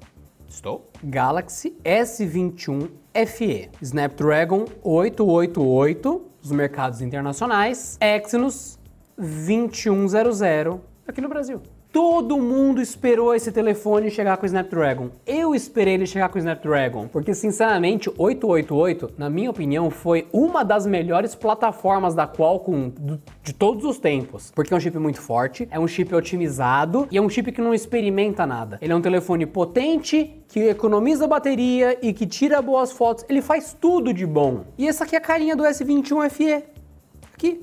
Estou. 0.47 0.89
Galaxy 1.03 1.75
S21 1.83 2.89
FE, 3.13 3.69
Snapdragon 3.79 4.65
888 4.81 6.31
dos 6.41 6.51
mercados 6.51 6.99
internacionais, 6.99 7.95
Exynos 8.01 8.79
2100 9.15 10.81
aqui 11.07 11.21
no 11.21 11.29
Brasil. 11.29 11.61
Todo 11.93 12.39
mundo 12.39 12.81
esperou 12.81 13.35
esse 13.35 13.51
telefone 13.51 14.09
chegar 14.09 14.35
com 14.37 14.43
o 14.43 14.47
Snapdragon. 14.47 15.11
Eu 15.27 15.53
esperei 15.53 15.93
ele 15.93 16.07
chegar 16.07 16.27
com 16.27 16.37
o 16.37 16.39
Snapdragon, 16.39 17.07
porque 17.07 17.35
sinceramente, 17.35 18.09
888, 18.17 19.11
na 19.15 19.29
minha 19.29 19.51
opinião, 19.51 19.91
foi 19.91 20.27
uma 20.33 20.65
das 20.65 20.87
melhores 20.87 21.35
plataformas 21.35 22.15
da 22.15 22.25
Qualcomm 22.25 22.91
de 23.43 23.53
todos 23.53 23.85
os 23.85 23.99
tempos, 23.99 24.51
porque 24.55 24.73
é 24.73 24.77
um 24.77 24.79
chip 24.79 24.97
muito 24.97 25.21
forte, 25.21 25.67
é 25.69 25.79
um 25.79 25.87
chip 25.87 26.15
otimizado 26.15 27.07
e 27.11 27.17
é 27.19 27.21
um 27.21 27.29
chip 27.29 27.51
que 27.51 27.61
não 27.61 27.75
experimenta 27.75 28.43
nada. 28.43 28.79
Ele 28.81 28.91
é 28.91 28.95
um 28.95 29.01
telefone 29.01 29.45
potente, 29.45 30.43
que 30.47 30.61
economiza 30.61 31.27
bateria 31.27 31.99
e 32.01 32.11
que 32.11 32.25
tira 32.25 32.59
boas 32.59 32.91
fotos. 32.91 33.23
Ele 33.29 33.39
faz 33.39 33.77
tudo 33.79 34.11
de 34.11 34.25
bom. 34.25 34.65
E 34.79 34.87
essa 34.87 35.03
aqui 35.03 35.13
é 35.15 35.19
a 35.19 35.21
carinha 35.21 35.55
do 35.55 35.61
S21 35.61 36.27
FE. 36.31 36.63
Aqui, 37.35 37.61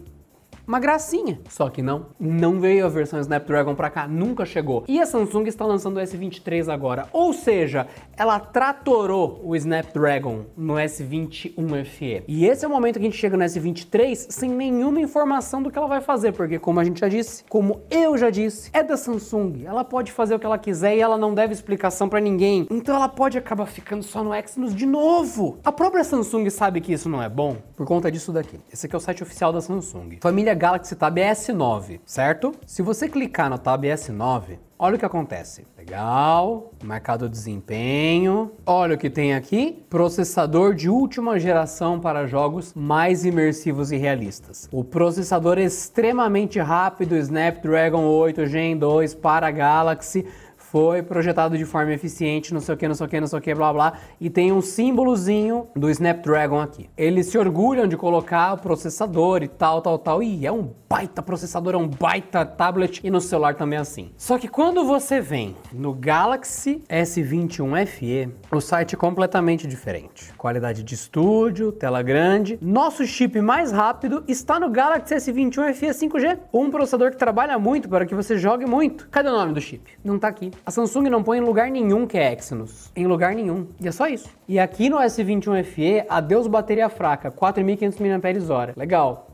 uma 0.70 0.78
gracinha. 0.78 1.40
Só 1.48 1.68
que 1.68 1.82
não, 1.82 2.06
não 2.18 2.60
veio 2.60 2.86
a 2.86 2.88
versão 2.88 3.18
Snapdragon 3.18 3.74
para 3.74 3.90
cá, 3.90 4.06
nunca 4.06 4.46
chegou. 4.46 4.84
E 4.86 5.00
a 5.00 5.06
Samsung 5.06 5.48
está 5.48 5.66
lançando 5.66 5.96
o 5.96 6.00
S23 6.00 6.72
agora, 6.72 7.08
ou 7.12 7.32
seja, 7.32 7.88
ela 8.16 8.38
tratorou 8.38 9.40
o 9.44 9.56
Snapdragon 9.56 10.44
no 10.56 10.74
S21 10.74 11.84
FE. 11.84 12.22
E 12.28 12.46
esse 12.46 12.64
é 12.64 12.68
o 12.68 12.70
momento 12.70 13.00
que 13.00 13.06
a 13.06 13.10
gente 13.10 13.18
chega 13.18 13.36
no 13.36 13.42
S23 13.42 14.14
sem 14.30 14.48
nenhuma 14.48 15.00
informação 15.00 15.60
do 15.60 15.72
que 15.72 15.76
ela 15.76 15.88
vai 15.88 16.00
fazer, 16.00 16.30
porque 16.32 16.56
como 16.56 16.78
a 16.78 16.84
gente 16.84 17.00
já 17.00 17.08
disse, 17.08 17.42
como 17.48 17.80
eu 17.90 18.16
já 18.16 18.30
disse, 18.30 18.70
é 18.72 18.84
da 18.84 18.96
Samsung. 18.96 19.64
Ela 19.64 19.82
pode 19.82 20.12
fazer 20.12 20.36
o 20.36 20.38
que 20.38 20.46
ela 20.46 20.58
quiser 20.58 20.96
e 20.96 21.00
ela 21.00 21.18
não 21.18 21.34
deve 21.34 21.52
explicação 21.52 22.08
para 22.08 22.20
ninguém. 22.20 22.68
Então 22.70 22.94
ela 22.94 23.08
pode 23.08 23.36
acabar 23.36 23.66
ficando 23.66 24.04
só 24.04 24.22
no 24.22 24.32
Exynos 24.32 24.72
de 24.72 24.86
novo. 24.86 25.58
A 25.64 25.72
própria 25.72 26.04
Samsung 26.04 26.48
sabe 26.48 26.80
que 26.80 26.92
isso 26.92 27.08
não 27.08 27.20
é 27.20 27.28
bom 27.28 27.56
por 27.74 27.84
conta 27.84 28.08
disso 28.08 28.32
daqui. 28.32 28.60
Esse 28.72 28.86
aqui 28.86 28.94
é 28.94 28.98
o 28.98 29.00
site 29.00 29.24
oficial 29.24 29.52
da 29.52 29.60
Samsung. 29.60 30.18
Família 30.20 30.59
Galaxy 30.60 30.94
Tab 30.94 31.16
S9, 31.16 32.00
certo? 32.04 32.52
Se 32.66 32.82
você 32.82 33.08
clicar 33.08 33.48
no 33.48 33.56
Tab 33.56 33.82
S9, 33.82 34.58
olha 34.78 34.96
o 34.96 34.98
que 34.98 35.06
acontece. 35.06 35.66
Legal, 35.74 36.70
mercado 36.84 37.30
desempenho. 37.30 38.52
Olha 38.66 38.94
o 38.94 38.98
que 38.98 39.08
tem 39.08 39.32
aqui: 39.32 39.82
processador 39.88 40.74
de 40.74 40.90
última 40.90 41.40
geração 41.40 41.98
para 41.98 42.26
jogos 42.26 42.74
mais 42.74 43.24
imersivos 43.24 43.90
e 43.90 43.96
realistas. 43.96 44.68
O 44.70 44.84
processador 44.84 45.58
extremamente 45.58 46.60
rápido 46.60 47.16
Snapdragon 47.16 48.04
8 48.04 48.44
Gen 48.44 48.76
2 48.76 49.14
para 49.14 49.50
Galaxy 49.50 50.26
foi 50.70 51.02
projetado 51.02 51.58
de 51.58 51.64
forma 51.64 51.92
eficiente, 51.92 52.54
não 52.54 52.60
sei 52.60 52.74
o 52.74 52.78
que, 52.78 52.86
não 52.86 52.94
sei 52.94 53.06
o 53.06 53.08
que, 53.08 53.20
não 53.20 53.26
sei 53.26 53.38
o 53.38 53.42
que, 53.42 53.54
blá 53.54 53.72
blá, 53.72 53.92
e 54.20 54.30
tem 54.30 54.52
um 54.52 54.60
símbolozinho 54.60 55.66
do 55.74 55.90
Snapdragon 55.90 56.60
aqui. 56.60 56.88
Eles 56.96 57.26
se 57.26 57.36
orgulham 57.36 57.88
de 57.88 57.96
colocar 57.96 58.54
o 58.54 58.58
processador 58.58 59.42
e 59.42 59.48
tal, 59.48 59.82
tal, 59.82 59.98
tal, 59.98 60.22
e 60.22 60.46
é 60.46 60.52
um 60.52 60.70
baita 60.88 61.22
processador, 61.22 61.74
é 61.74 61.76
um 61.76 61.88
baita 61.88 62.44
tablet, 62.44 63.00
e 63.02 63.10
no 63.10 63.20
celular 63.20 63.54
também 63.54 63.78
é 63.78 63.82
assim. 63.82 64.12
Só 64.16 64.38
que 64.38 64.46
quando 64.46 64.84
você 64.84 65.20
vem 65.20 65.56
no 65.72 65.92
Galaxy 65.92 66.82
S21 66.88 67.86
FE, 67.86 68.28
o 68.52 68.60
site 68.60 68.94
é 68.94 68.98
completamente 68.98 69.66
diferente. 69.66 70.32
Qualidade 70.34 70.84
de 70.84 70.94
estúdio, 70.94 71.72
tela 71.72 72.00
grande. 72.00 72.58
Nosso 72.62 73.04
chip 73.06 73.40
mais 73.40 73.72
rápido 73.72 74.22
está 74.28 74.60
no 74.60 74.70
Galaxy 74.70 75.14
S21 75.14 75.74
FE 75.74 75.86
5G, 75.88 76.38
um 76.52 76.70
processador 76.70 77.10
que 77.10 77.16
trabalha 77.16 77.58
muito 77.58 77.88
para 77.88 78.06
que 78.06 78.14
você 78.14 78.38
jogue 78.38 78.66
muito. 78.66 79.08
Cadê 79.08 79.28
o 79.28 79.32
nome 79.32 79.52
do 79.52 79.60
chip? 79.60 79.90
Não 80.04 80.18
tá 80.18 80.28
aqui. 80.28 80.50
A 80.64 80.70
Samsung 80.70 81.08
não 81.08 81.22
põe 81.22 81.38
em 81.38 81.40
lugar 81.40 81.70
nenhum 81.70 82.06
que 82.06 82.18
é 82.18 82.32
Exynos. 82.32 82.90
Em 82.94 83.06
lugar 83.06 83.34
nenhum. 83.34 83.68
E 83.80 83.88
é 83.88 83.92
só 83.92 84.06
isso. 84.06 84.28
E 84.46 84.58
aqui 84.58 84.88
no 84.88 84.98
S21 84.98 85.64
FE, 85.64 86.04
adeus 86.08 86.46
bateria 86.46 86.88
fraca, 86.88 87.30
4.500 87.30 87.98
mAh. 88.00 88.74
Legal. 88.76 89.30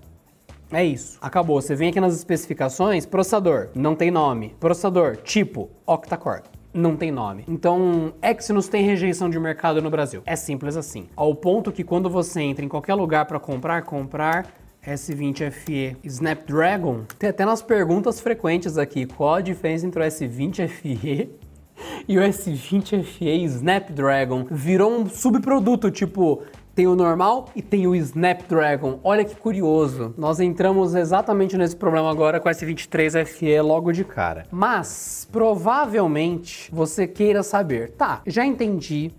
É 0.70 0.84
isso. 0.84 1.18
Acabou. 1.20 1.60
Você 1.60 1.74
vem 1.74 1.90
aqui 1.90 2.00
nas 2.00 2.14
especificações, 2.14 3.06
processador, 3.06 3.68
não 3.74 3.94
tem 3.94 4.10
nome. 4.10 4.54
Processador, 4.58 5.16
tipo, 5.16 5.70
octa-core 5.86 6.42
não 6.76 6.94
tem 6.94 7.10
nome. 7.10 7.42
Então, 7.48 8.12
Exynos 8.22 8.68
tem 8.68 8.84
rejeição 8.84 9.30
de 9.30 9.40
mercado 9.40 9.80
no 9.80 9.90
Brasil. 9.90 10.22
É 10.26 10.36
simples 10.36 10.76
assim. 10.76 11.08
Ao 11.16 11.34
ponto 11.34 11.72
que 11.72 11.82
quando 11.82 12.10
você 12.10 12.42
entra 12.42 12.64
em 12.64 12.68
qualquer 12.68 12.94
lugar 12.94 13.24
para 13.24 13.40
comprar, 13.40 13.82
comprar 13.82 14.46
S20 14.86 15.50
FE 15.50 15.96
Snapdragon, 16.04 17.02
tem 17.18 17.30
até 17.30 17.44
nas 17.44 17.60
perguntas 17.60 18.20
frequentes 18.20 18.78
aqui, 18.78 19.04
qual 19.04 19.34
a 19.34 19.40
diferença 19.40 19.86
entre 19.86 20.00
o 20.00 20.06
S20 20.06 20.68
FE 20.68 21.30
e 22.06 22.18
o 22.18 22.22
S20 22.22 23.02
FE 23.02 23.44
Snapdragon? 23.44 24.46
Virou 24.48 24.92
um 24.92 25.08
subproduto, 25.08 25.90
tipo, 25.90 26.42
tem 26.76 26.86
o 26.86 26.94
normal 26.94 27.48
e 27.56 27.62
tem 27.62 27.86
o 27.86 27.94
Snapdragon. 27.96 29.00
Olha 29.02 29.24
que 29.24 29.34
curioso. 29.34 30.14
Nós 30.16 30.38
entramos 30.40 30.94
exatamente 30.94 31.56
nesse 31.56 31.74
problema 31.74 32.10
agora 32.10 32.38
com 32.38 32.48
o 32.48 32.52
S23 32.52 33.24
FE 33.24 33.60
logo 33.62 33.90
de 33.92 34.04
cara. 34.04 34.44
Mas 34.52 35.26
provavelmente 35.32 36.70
você 36.70 37.06
queira 37.06 37.42
saber, 37.42 37.92
tá, 37.92 38.20
já 38.26 38.44
entendi 38.44 39.10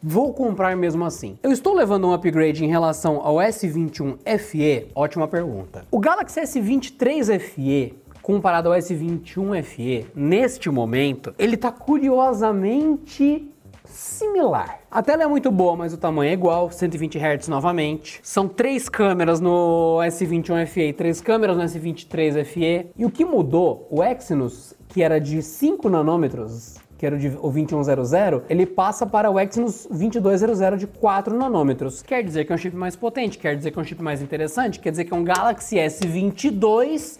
Vou 0.00 0.32
comprar 0.32 0.76
mesmo 0.76 1.04
assim. 1.04 1.36
Eu 1.42 1.50
estou 1.50 1.74
levando 1.74 2.06
um 2.06 2.12
upgrade 2.12 2.64
em 2.64 2.68
relação 2.68 3.20
ao 3.20 3.36
S21 3.36 4.16
FE? 4.38 4.86
Ótima 4.94 5.26
pergunta. 5.26 5.84
O 5.90 5.98
Galaxy 5.98 6.40
S23 6.40 7.40
FE 7.40 7.98
comparado 8.22 8.68
ao 8.70 8.78
S21 8.78 9.62
FE, 9.64 10.06
neste 10.14 10.70
momento, 10.70 11.34
ele 11.36 11.56
está 11.56 11.72
curiosamente 11.72 13.50
similar. 13.84 14.80
A 14.88 15.02
tela 15.02 15.24
é 15.24 15.26
muito 15.26 15.50
boa, 15.50 15.74
mas 15.74 15.92
o 15.92 15.96
tamanho 15.96 16.30
é 16.30 16.32
igual, 16.34 16.70
120 16.70 17.18
Hz 17.18 17.48
novamente. 17.48 18.20
São 18.22 18.46
três 18.46 18.88
câmeras 18.88 19.40
no 19.40 19.98
S21 20.02 20.66
FE 20.66 20.80
e 20.82 20.92
três 20.92 21.20
câmeras 21.20 21.56
no 21.56 21.64
S23 21.64 22.44
FE. 22.44 22.86
E 22.96 23.04
o 23.04 23.10
que 23.10 23.24
mudou, 23.24 23.88
o 23.90 24.04
Exynos, 24.04 24.74
que 24.88 25.02
era 25.02 25.18
de 25.18 25.42
5 25.42 25.88
nanômetros, 25.88 26.76
que 26.98 27.06
era 27.06 27.16
o 27.16 27.50
2100, 27.50 28.42
ele 28.50 28.66
passa 28.66 29.06
para 29.06 29.30
o 29.30 29.38
Exynos 29.38 29.86
2200 29.88 30.80
de 30.80 30.86
4 30.88 31.34
nanômetros. 31.38 32.02
Quer 32.02 32.24
dizer 32.24 32.44
que 32.44 32.52
é 32.52 32.54
um 32.56 32.58
chip 32.58 32.76
mais 32.76 32.96
potente, 32.96 33.38
quer 33.38 33.56
dizer 33.56 33.70
que 33.70 33.78
é 33.78 33.82
um 33.82 33.84
chip 33.84 34.02
mais 34.02 34.20
interessante, 34.20 34.80
quer 34.80 34.90
dizer 34.90 35.04
que 35.04 35.14
é 35.14 35.16
um 35.16 35.22
Galaxy 35.22 35.76
S22 35.76 37.18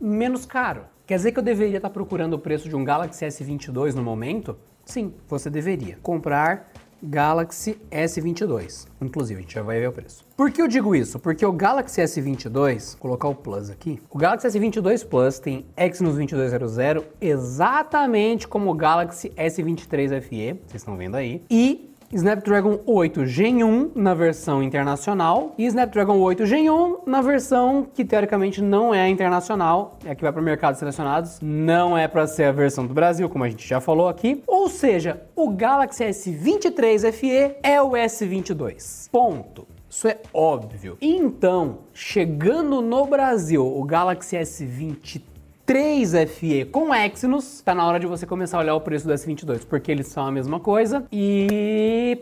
menos 0.00 0.44
caro. 0.44 0.82
Quer 1.06 1.16
dizer 1.16 1.32
que 1.32 1.38
eu 1.38 1.42
deveria 1.42 1.76
estar 1.76 1.90
procurando 1.90 2.34
o 2.34 2.38
preço 2.38 2.68
de 2.68 2.74
um 2.74 2.84
Galaxy 2.84 3.24
S22 3.24 3.94
no 3.94 4.02
momento? 4.02 4.56
Sim, 4.84 5.14
você 5.28 5.48
deveria 5.48 5.96
comprar 6.02 6.68
Galaxy 7.02 7.78
S22. 7.90 8.86
Inclusive, 9.00 9.38
a 9.38 9.42
gente 9.42 9.54
já 9.54 9.62
vai 9.62 9.80
ver 9.80 9.88
o 9.88 9.92
preço. 9.92 10.24
Por 10.36 10.50
que 10.50 10.60
eu 10.62 10.68
digo 10.68 10.94
isso? 10.94 11.18
Porque 11.18 11.44
o 11.44 11.52
Galaxy 11.52 12.00
S22, 12.00 12.92
vou 12.92 13.00
colocar 13.00 13.28
o 13.28 13.34
Plus 13.34 13.70
aqui, 13.70 14.00
o 14.10 14.18
Galaxy 14.18 14.46
S22 14.48 15.06
Plus 15.06 15.38
tem 15.38 15.66
Exynos 15.76 16.16
2200 16.16 16.78
exatamente 17.20 18.48
como 18.48 18.70
o 18.70 18.74
Galaxy 18.74 19.30
S23 19.30 20.20
FE, 20.20 20.60
vocês 20.66 20.82
estão 20.82 20.96
vendo 20.96 21.16
aí, 21.16 21.42
e 21.50 21.89
Snapdragon 22.12 22.80
8 22.86 23.24
Gen 23.24 23.62
1 23.62 23.92
na 23.94 24.14
versão 24.14 24.60
internacional 24.60 25.54
e 25.56 25.64
Snapdragon 25.66 26.18
8 26.18 26.44
Gen 26.44 26.68
1 26.68 27.02
na 27.06 27.20
versão 27.22 27.86
que 27.94 28.04
teoricamente 28.04 28.60
não 28.60 28.92
é 28.92 29.08
internacional, 29.08 29.96
é 30.04 30.12
que 30.12 30.22
vai 30.22 30.32
para 30.32 30.42
mercados 30.42 30.80
selecionados, 30.80 31.38
não 31.40 31.96
é 31.96 32.08
para 32.08 32.26
ser 32.26 32.46
a 32.46 32.52
versão 32.52 32.84
do 32.84 32.92
Brasil, 32.92 33.28
como 33.28 33.44
a 33.44 33.48
gente 33.48 33.64
já 33.66 33.80
falou 33.80 34.08
aqui. 34.08 34.42
Ou 34.44 34.68
seja, 34.68 35.22
o 35.36 35.50
Galaxy 35.50 36.02
S23 36.02 37.12
FE 37.12 37.56
é 37.62 37.80
o 37.80 37.90
S22. 37.92 39.08
Ponto. 39.12 39.68
Isso 39.88 40.08
é 40.08 40.18
óbvio. 40.32 40.96
Então, 41.00 41.78
chegando 41.92 42.80
no 42.80 43.06
Brasil, 43.06 43.64
o 43.64 43.84
Galaxy 43.84 44.36
S23 44.36 45.29
3FE 45.70 46.68
com 46.68 46.92
Exynos, 46.92 47.60
tá 47.60 47.72
na 47.76 47.86
hora 47.86 48.00
de 48.00 48.06
você 48.08 48.26
começar 48.26 48.56
a 48.56 48.60
olhar 48.60 48.74
o 48.74 48.80
preço 48.80 49.06
do 49.06 49.14
S22, 49.14 49.64
porque 49.64 49.92
eles 49.92 50.08
são 50.08 50.26
a 50.26 50.32
mesma 50.32 50.58
coisa 50.58 51.06
e 51.12 52.18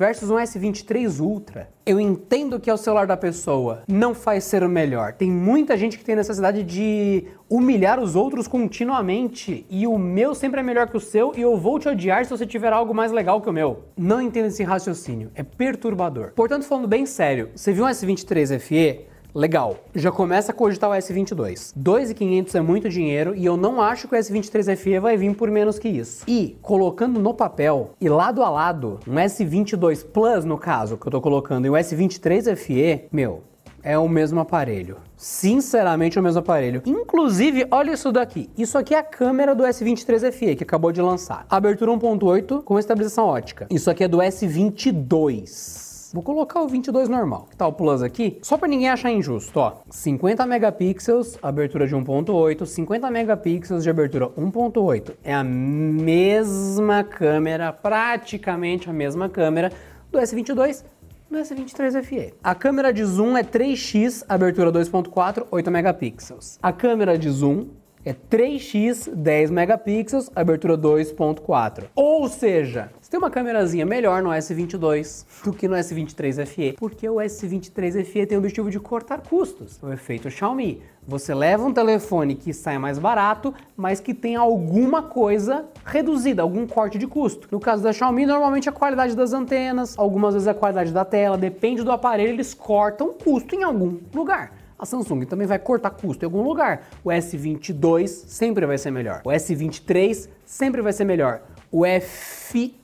versus 0.00 0.30
um 0.30 0.36
S23 0.36 1.20
Ultra. 1.20 1.68
Eu 1.84 2.00
entendo 2.00 2.58
que 2.58 2.70
é 2.70 2.72
o 2.72 2.78
celular 2.78 3.06
da 3.06 3.18
pessoa, 3.18 3.82
não 3.86 4.14
faz 4.14 4.44
ser 4.44 4.64
o 4.64 4.68
melhor. 4.68 5.12
Tem 5.12 5.30
muita 5.30 5.76
gente 5.76 5.98
que 5.98 6.04
tem 6.04 6.16
necessidade 6.16 6.62
de 6.62 7.26
humilhar 7.50 8.00
os 8.00 8.16
outros 8.16 8.48
continuamente 8.48 9.66
e 9.68 9.86
o 9.86 9.98
meu 9.98 10.34
sempre 10.34 10.60
é 10.60 10.62
melhor 10.62 10.88
que 10.88 10.96
o 10.96 11.00
seu 11.00 11.34
e 11.36 11.42
eu 11.42 11.54
vou 11.58 11.78
te 11.78 11.86
odiar 11.86 12.24
se 12.24 12.30
você 12.30 12.46
tiver 12.46 12.72
algo 12.72 12.94
mais 12.94 13.12
legal 13.12 13.42
que 13.42 13.50
o 13.50 13.52
meu. 13.52 13.84
Não 13.94 14.22
entendo 14.22 14.46
esse 14.46 14.62
raciocínio, 14.62 15.30
é 15.34 15.42
perturbador. 15.42 16.32
Portanto, 16.34 16.64
falando 16.64 16.88
bem 16.88 17.04
sério, 17.04 17.50
você 17.54 17.70
viu 17.70 17.84
um 17.84 17.88
S23 17.88 18.58
FE? 18.58 19.06
Legal, 19.34 19.76
já 19.94 20.10
começa 20.10 20.50
a 20.50 20.54
cogitar 20.54 20.90
o 20.90 20.92
S22. 20.92 21.72
2.500 21.78 22.54
é 22.54 22.60
muito 22.60 22.88
dinheiro 22.88 23.34
e 23.34 23.44
eu 23.44 23.56
não 23.56 23.80
acho 23.80 24.08
que 24.08 24.14
o 24.14 24.18
S23 24.18 24.76
FE 24.76 24.98
vai 24.98 25.16
vir 25.16 25.34
por 25.36 25.50
menos 25.50 25.78
que 25.78 25.88
isso. 25.88 26.24
E 26.26 26.58
colocando 26.60 27.20
no 27.20 27.32
papel 27.32 27.92
e 28.00 28.08
lado 28.08 28.42
a 28.42 28.50
lado, 28.50 28.98
um 29.06 29.14
S22 29.14 30.04
Plus 30.04 30.44
no 30.44 30.58
caso 30.58 30.96
que 30.96 31.06
eu 31.06 31.12
tô 31.12 31.20
colocando 31.20 31.66
e 31.66 31.70
o 31.70 31.74
S23 31.74 32.56
FE, 32.56 33.04
meu, 33.12 33.44
é 33.82 33.96
o 33.96 34.08
mesmo 34.08 34.40
aparelho. 34.40 34.96
Sinceramente, 35.16 36.18
é 36.18 36.20
o 36.20 36.24
mesmo 36.24 36.40
aparelho. 36.40 36.82
Inclusive, 36.84 37.66
olha 37.70 37.92
isso 37.92 38.10
daqui. 38.10 38.50
Isso 38.58 38.76
aqui 38.76 38.94
é 38.94 38.98
a 38.98 39.02
câmera 39.02 39.54
do 39.54 39.62
S23 39.62 40.32
FE 40.32 40.56
que 40.56 40.64
acabou 40.64 40.90
de 40.92 41.00
lançar. 41.00 41.46
Abertura 41.48 41.92
1.8 41.92 42.62
com 42.64 42.78
estabilização 42.78 43.26
ótica. 43.26 43.66
Isso 43.70 43.90
aqui 43.90 44.04
é 44.04 44.08
do 44.08 44.18
S22. 44.18 45.89
Vou 46.12 46.24
colocar 46.24 46.60
o 46.60 46.68
22 46.68 47.08
normal. 47.08 47.46
Que 47.50 47.56
tá 47.56 47.68
o 47.68 47.72
plus 47.72 48.02
aqui? 48.02 48.38
Só 48.42 48.58
para 48.58 48.66
ninguém 48.66 48.88
achar 48.88 49.12
injusto, 49.12 49.60
ó. 49.60 49.74
50 49.88 50.44
megapixels, 50.44 51.38
abertura 51.40 51.86
de 51.86 51.94
1.8, 51.94 52.66
50 52.66 53.10
megapixels 53.12 53.84
de 53.84 53.90
abertura 53.90 54.28
1.8. 54.30 55.12
É 55.22 55.32
a 55.32 55.44
mesma 55.44 57.04
câmera, 57.04 57.72
praticamente 57.72 58.90
a 58.90 58.92
mesma 58.92 59.28
câmera 59.28 59.70
do 60.10 60.18
S22 60.18 60.84
no 61.30 61.38
S23 61.38 62.02
FE. 62.02 62.34
A 62.42 62.56
câmera 62.56 62.92
de 62.92 63.04
zoom 63.04 63.36
é 63.36 63.44
3x, 63.44 64.24
abertura 64.28 64.72
2.4, 64.72 65.46
8 65.48 65.70
megapixels. 65.70 66.58
A 66.60 66.72
câmera 66.72 67.16
de 67.16 67.30
zoom 67.30 67.68
é 68.04 68.12
3x 68.12 69.14
10 69.14 69.50
megapixels, 69.50 70.30
abertura 70.34 70.76
2.4. 70.76 71.84
Ou 71.94 72.28
seja, 72.28 72.90
você 73.10 73.16
tem 73.16 73.18
uma 73.18 73.30
câmerazinha 73.30 73.84
melhor 73.84 74.22
no 74.22 74.30
S22 74.30 75.24
do 75.42 75.52
que 75.52 75.66
no 75.66 75.74
S23 75.74 76.46
FE, 76.46 76.76
porque 76.78 77.08
o 77.08 77.16
S23 77.16 78.04
FE 78.04 78.24
tem 78.24 78.38
o 78.38 78.40
objetivo 78.40 78.70
de 78.70 78.78
cortar 78.78 79.20
custos. 79.22 79.80
O 79.82 79.92
efeito 79.92 80.30
Xiaomi. 80.30 80.80
Você 81.08 81.34
leva 81.34 81.64
um 81.64 81.72
telefone 81.72 82.36
que 82.36 82.54
sai 82.54 82.78
mais 82.78 83.00
barato, 83.00 83.52
mas 83.76 83.98
que 83.98 84.14
tem 84.14 84.36
alguma 84.36 85.02
coisa 85.02 85.64
reduzida, 85.84 86.42
algum 86.42 86.68
corte 86.68 86.98
de 86.98 87.08
custo. 87.08 87.48
No 87.50 87.58
caso 87.58 87.82
da 87.82 87.92
Xiaomi, 87.92 88.24
normalmente 88.26 88.68
a 88.68 88.72
qualidade 88.72 89.16
das 89.16 89.32
antenas, 89.32 89.98
algumas 89.98 90.34
vezes 90.34 90.46
a 90.46 90.54
qualidade 90.54 90.92
da 90.92 91.04
tela, 91.04 91.36
depende 91.36 91.82
do 91.82 91.90
aparelho, 91.90 92.34
eles 92.34 92.54
cortam 92.54 93.12
custo 93.12 93.56
em 93.56 93.64
algum 93.64 93.98
lugar 94.14 94.52
a 94.78 94.86
Samsung 94.86 95.26
também 95.26 95.46
vai 95.46 95.58
cortar 95.58 95.90
custo 95.90 96.24
em 96.24 96.26
algum 96.26 96.40
lugar. 96.40 96.88
O 97.04 97.10
S22 97.10 98.06
sempre 98.06 98.64
vai 98.64 98.78
ser 98.78 98.90
melhor. 98.90 99.20
O 99.26 99.28
S23 99.28 100.26
sempre 100.46 100.80
vai 100.80 100.94
ser 100.94 101.04
melhor. 101.04 101.42
O 101.72 101.84
FE 101.84 102.74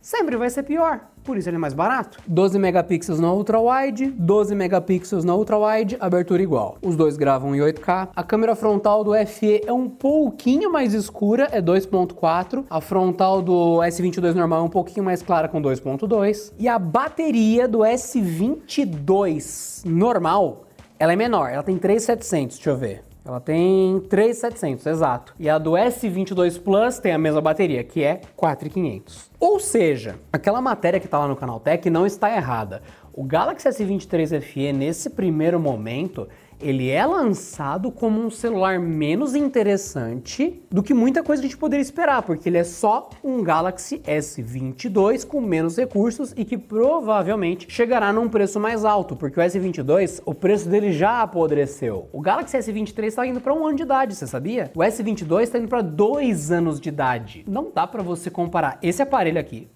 sempre 0.00 0.36
vai 0.36 0.48
ser 0.50 0.62
pior. 0.62 1.00
Por 1.24 1.36
isso 1.36 1.48
ele 1.48 1.56
é 1.56 1.58
mais 1.58 1.74
barato. 1.74 2.22
12 2.28 2.56
megapixels 2.56 3.18
na 3.18 3.32
ultra 3.32 3.58
wide, 3.60 4.06
12 4.06 4.54
megapixels 4.54 5.24
na 5.24 5.34
ultra 5.34 5.58
wide, 5.58 5.96
abertura 5.98 6.40
igual. 6.40 6.78
Os 6.80 6.94
dois 6.94 7.16
gravam 7.16 7.56
em 7.56 7.58
8K. 7.58 8.10
A 8.14 8.22
câmera 8.22 8.54
frontal 8.54 9.02
do 9.02 9.12
FE 9.26 9.62
é 9.66 9.72
um 9.72 9.88
pouquinho 9.88 10.70
mais 10.70 10.94
escura, 10.94 11.48
é 11.50 11.60
2.4. 11.60 12.64
A 12.70 12.80
frontal 12.80 13.42
do 13.42 13.78
S22 13.78 14.34
normal 14.34 14.60
é 14.60 14.62
um 14.62 14.68
pouquinho 14.68 15.04
mais 15.04 15.20
clara 15.20 15.48
com 15.48 15.60
2.2. 15.60 16.52
E 16.56 16.68
a 16.68 16.78
bateria 16.78 17.66
do 17.66 17.80
S22 17.80 19.84
normal 19.84 20.66
ela 20.98 21.12
é 21.12 21.16
menor, 21.16 21.50
ela 21.50 21.62
tem 21.62 21.76
3.700, 21.76 22.54
deixa 22.54 22.70
eu 22.70 22.76
ver. 22.76 23.02
Ela 23.26 23.40
tem 23.40 23.98
3.700, 24.08 24.86
exato. 24.86 25.34
E 25.36 25.50
a 25.50 25.58
do 25.58 25.72
S22 25.72 26.62
Plus 26.62 27.00
tem 27.00 27.10
a 27.12 27.18
mesma 27.18 27.40
bateria, 27.40 27.82
que 27.82 28.04
é 28.04 28.20
4.500. 28.38 29.30
Ou 29.40 29.58
seja, 29.58 30.14
aquela 30.32 30.60
matéria 30.60 31.00
que 31.00 31.06
está 31.06 31.18
lá 31.18 31.26
no 31.26 31.34
Canal 31.34 31.58
Tech 31.58 31.90
não 31.90 32.06
está 32.06 32.30
errada. 32.30 32.82
O 33.12 33.24
Galaxy 33.24 33.68
S23 33.68 34.40
FE, 34.40 34.72
nesse 34.72 35.10
primeiro 35.10 35.58
momento, 35.58 36.28
ele 36.60 36.90
é 36.90 37.04
lançado 37.04 37.90
como 37.90 38.20
um 38.20 38.30
celular 38.30 38.78
menos 38.78 39.34
interessante 39.34 40.62
do 40.70 40.82
que 40.82 40.94
muita 40.94 41.22
coisa 41.22 41.42
que 41.42 41.46
a 41.46 41.50
gente 41.50 41.58
poderia 41.58 41.82
esperar, 41.82 42.22
porque 42.22 42.48
ele 42.48 42.58
é 42.58 42.64
só 42.64 43.10
um 43.22 43.42
Galaxy 43.42 43.98
S22 43.98 45.26
com 45.26 45.40
menos 45.40 45.76
recursos 45.76 46.32
e 46.36 46.44
que 46.44 46.56
provavelmente 46.56 47.66
chegará 47.68 48.12
num 48.12 48.28
preço 48.28 48.58
mais 48.58 48.84
alto, 48.84 49.16
porque 49.16 49.38
o 49.38 49.42
S22, 49.42 50.20
o 50.24 50.34
preço 50.34 50.68
dele 50.68 50.92
já 50.92 51.22
apodreceu. 51.22 52.08
O 52.12 52.20
Galaxy 52.20 52.56
S23 52.56 53.06
está 53.06 53.26
indo 53.26 53.40
para 53.40 53.54
um 53.54 53.66
ano 53.66 53.76
de 53.76 53.82
idade, 53.82 54.14
você 54.14 54.26
sabia? 54.26 54.70
O 54.74 54.80
S22 54.80 55.42
está 55.42 55.58
indo 55.58 55.68
para 55.68 55.82
dois 55.82 56.50
anos 56.50 56.80
de 56.80 56.88
idade. 56.88 57.44
Não 57.46 57.70
dá 57.74 57.86
para 57.86 58.02
você 58.02 58.30
comparar 58.30 58.78
esse 58.82 59.02
aparelho 59.02 59.40
aqui 59.40 59.68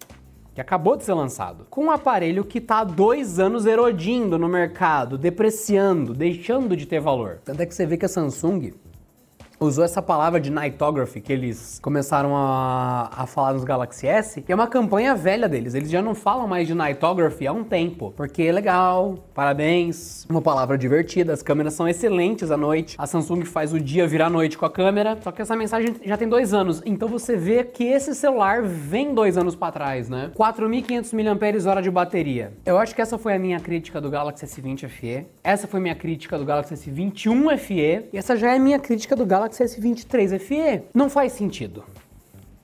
que 0.54 0.60
acabou 0.60 0.96
de 0.96 1.04
ser 1.04 1.14
lançado, 1.14 1.66
com 1.70 1.86
um 1.86 1.90
aparelho 1.90 2.44
que 2.44 2.58
está 2.58 2.80
há 2.80 2.84
dois 2.84 3.38
anos 3.38 3.66
erodindo 3.66 4.38
no 4.38 4.48
mercado, 4.48 5.16
depreciando, 5.16 6.12
deixando 6.12 6.76
de 6.76 6.86
ter 6.86 7.00
valor. 7.00 7.40
Tanto 7.44 7.60
é 7.60 7.66
que 7.66 7.74
você 7.74 7.86
vê 7.86 7.96
que 7.96 8.06
a 8.06 8.08
Samsung 8.08 8.72
usou 9.60 9.84
essa 9.84 10.00
palavra 10.00 10.40
de 10.40 10.50
nightography 10.50 11.20
que 11.20 11.30
eles 11.30 11.78
começaram 11.82 12.34
a, 12.34 13.10
a 13.14 13.26
falar 13.26 13.52
nos 13.52 13.62
Galaxy 13.62 14.06
S, 14.06 14.40
que 14.40 14.50
é 14.50 14.54
uma 14.54 14.66
campanha 14.66 15.14
velha 15.14 15.46
deles. 15.46 15.74
Eles 15.74 15.90
já 15.90 16.00
não 16.00 16.14
falam 16.14 16.48
mais 16.48 16.66
de 16.66 16.74
nightography 16.74 17.46
há 17.46 17.52
um 17.52 17.62
tempo, 17.62 18.14
porque 18.16 18.42
é 18.44 18.52
legal, 18.52 19.18
parabéns, 19.34 20.26
uma 20.30 20.40
palavra 20.40 20.78
divertida, 20.78 21.34
as 21.34 21.42
câmeras 21.42 21.74
são 21.74 21.86
excelentes 21.86 22.50
à 22.50 22.56
noite, 22.56 22.96
a 22.98 23.06
Samsung 23.06 23.44
faz 23.44 23.74
o 23.74 23.78
dia 23.78 24.06
virar 24.06 24.30
noite 24.30 24.56
com 24.56 24.64
a 24.64 24.70
câmera, 24.70 25.18
só 25.22 25.30
que 25.30 25.42
essa 25.42 25.54
mensagem 25.54 25.94
já 26.06 26.16
tem 26.16 26.26
dois 26.26 26.54
anos, 26.54 26.80
então 26.86 27.06
você 27.06 27.36
vê 27.36 27.62
que 27.62 27.84
esse 27.84 28.14
celular 28.14 28.62
vem 28.62 29.12
dois 29.12 29.36
anos 29.36 29.54
para 29.54 29.72
trás, 29.72 30.08
né? 30.08 30.30
4.500 30.34 31.12
mAh 31.12 31.80
de 31.82 31.90
bateria. 31.90 32.54
Eu 32.64 32.78
acho 32.78 32.94
que 32.94 33.02
essa 33.02 33.18
foi 33.18 33.34
a 33.34 33.38
minha 33.38 33.60
crítica 33.60 34.00
do 34.00 34.08
Galaxy 34.08 34.46
S20 34.46 34.88
FE, 34.88 35.26
essa 35.44 35.68
foi 35.68 35.80
minha 35.80 35.94
crítica 35.94 36.38
do 36.38 36.46
Galaxy 36.46 36.74
S21 36.74 37.58
FE, 37.58 38.08
e 38.10 38.16
essa 38.16 38.36
já 38.36 38.54
é 38.54 38.58
minha 38.58 38.78
crítica 38.78 39.14
do 39.14 39.26
Galaxy 39.26 39.49
Galaxy 39.50 39.64
S23 39.64 40.38
FE. 40.38 40.82
Não 40.94 41.10
faz 41.10 41.32
sentido. 41.32 41.82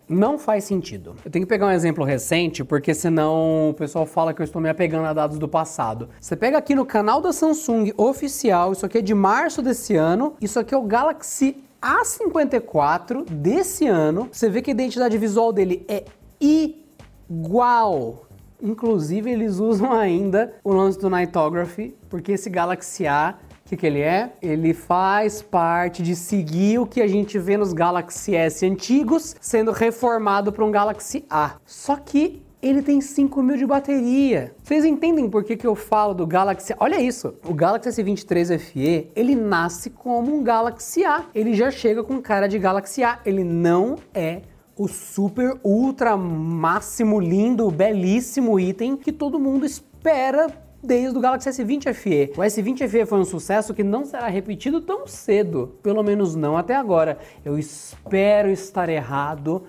Não 0.08 0.38
faz 0.38 0.62
sentido. 0.62 1.16
Eu 1.24 1.30
tenho 1.30 1.44
que 1.44 1.48
pegar 1.48 1.66
um 1.66 1.70
exemplo 1.70 2.04
recente, 2.04 2.62
porque 2.62 2.94
senão 2.94 3.70
o 3.70 3.74
pessoal 3.74 4.06
fala 4.06 4.32
que 4.32 4.40
eu 4.40 4.44
estou 4.44 4.62
me 4.62 4.68
apegando 4.68 5.06
a 5.06 5.12
dados 5.12 5.36
do 5.36 5.48
passado. 5.48 6.08
Você 6.20 6.36
pega 6.36 6.56
aqui 6.56 6.76
no 6.76 6.86
canal 6.86 7.20
da 7.20 7.32
Samsung 7.32 7.92
oficial, 7.96 8.70
isso 8.70 8.86
aqui 8.86 8.98
é 8.98 9.02
de 9.02 9.14
março 9.14 9.60
desse 9.60 9.96
ano, 9.96 10.36
isso 10.40 10.60
aqui 10.60 10.72
é 10.72 10.78
o 10.78 10.82
Galaxy 10.82 11.56
A54 11.82 13.24
desse 13.28 13.88
ano. 13.88 14.28
Você 14.30 14.48
vê 14.48 14.62
que 14.62 14.70
a 14.70 14.74
identidade 14.74 15.18
visual 15.18 15.52
dele 15.52 15.84
é 15.88 16.04
igual. 16.40 18.26
Inclusive, 18.62 19.28
eles 19.28 19.58
usam 19.58 19.92
ainda 19.92 20.54
o 20.62 20.72
lance 20.72 20.98
do 21.00 21.10
Nightography, 21.10 21.96
porque 22.08 22.32
esse 22.32 22.48
Galaxy 22.48 23.08
A 23.08 23.34
o 23.66 23.68
que, 23.68 23.76
que 23.76 23.84
ele 23.84 24.00
é? 24.00 24.32
Ele 24.40 24.72
faz 24.72 25.42
parte 25.42 26.00
de 26.00 26.14
seguir 26.14 26.78
o 26.78 26.86
que 26.86 27.02
a 27.02 27.08
gente 27.08 27.36
vê 27.36 27.56
nos 27.56 27.72
Galaxy 27.72 28.32
S 28.32 28.64
antigos, 28.64 29.34
sendo 29.40 29.72
reformado 29.72 30.52
para 30.52 30.64
um 30.64 30.70
Galaxy 30.70 31.24
A. 31.28 31.56
Só 31.66 31.96
que 31.96 32.40
ele 32.62 32.80
tem 32.80 33.00
5 33.00 33.42
mil 33.42 33.56
de 33.56 33.66
bateria. 33.66 34.54
Vocês 34.62 34.84
entendem 34.84 35.28
por 35.28 35.42
que, 35.42 35.56
que 35.56 35.66
eu 35.66 35.74
falo 35.74 36.14
do 36.14 36.24
Galaxy? 36.24 36.76
Olha 36.78 37.00
isso, 37.00 37.34
o 37.44 37.52
Galaxy 37.52 37.88
S23 37.88 38.56
FE, 38.56 39.10
ele 39.16 39.34
nasce 39.34 39.90
como 39.90 40.32
um 40.32 40.44
Galaxy 40.44 41.04
A. 41.04 41.24
Ele 41.34 41.52
já 41.52 41.68
chega 41.68 42.04
com 42.04 42.22
cara 42.22 42.46
de 42.46 42.60
Galaxy 42.60 43.02
A. 43.02 43.18
Ele 43.26 43.42
não 43.42 43.96
é 44.14 44.42
o 44.76 44.86
super, 44.86 45.58
ultra, 45.64 46.16
máximo, 46.16 47.18
lindo, 47.18 47.68
belíssimo 47.68 48.60
item 48.60 48.96
que 48.96 49.10
todo 49.10 49.40
mundo 49.40 49.66
espera 49.66 50.65
desde 50.86 51.18
o 51.18 51.20
Galaxy 51.20 51.50
S20 51.50 51.92
FE. 51.92 52.32
O 52.36 52.40
S20 52.40 52.88
FE 52.88 53.04
foi 53.04 53.18
um 53.18 53.24
sucesso 53.24 53.74
que 53.74 53.82
não 53.82 54.04
será 54.04 54.28
repetido 54.28 54.80
tão 54.80 55.06
cedo, 55.06 55.76
pelo 55.82 56.02
menos 56.02 56.34
não 56.36 56.56
até 56.56 56.74
agora. 56.74 57.18
Eu 57.44 57.58
espero 57.58 58.48
estar 58.48 58.88
errado. 58.88 59.64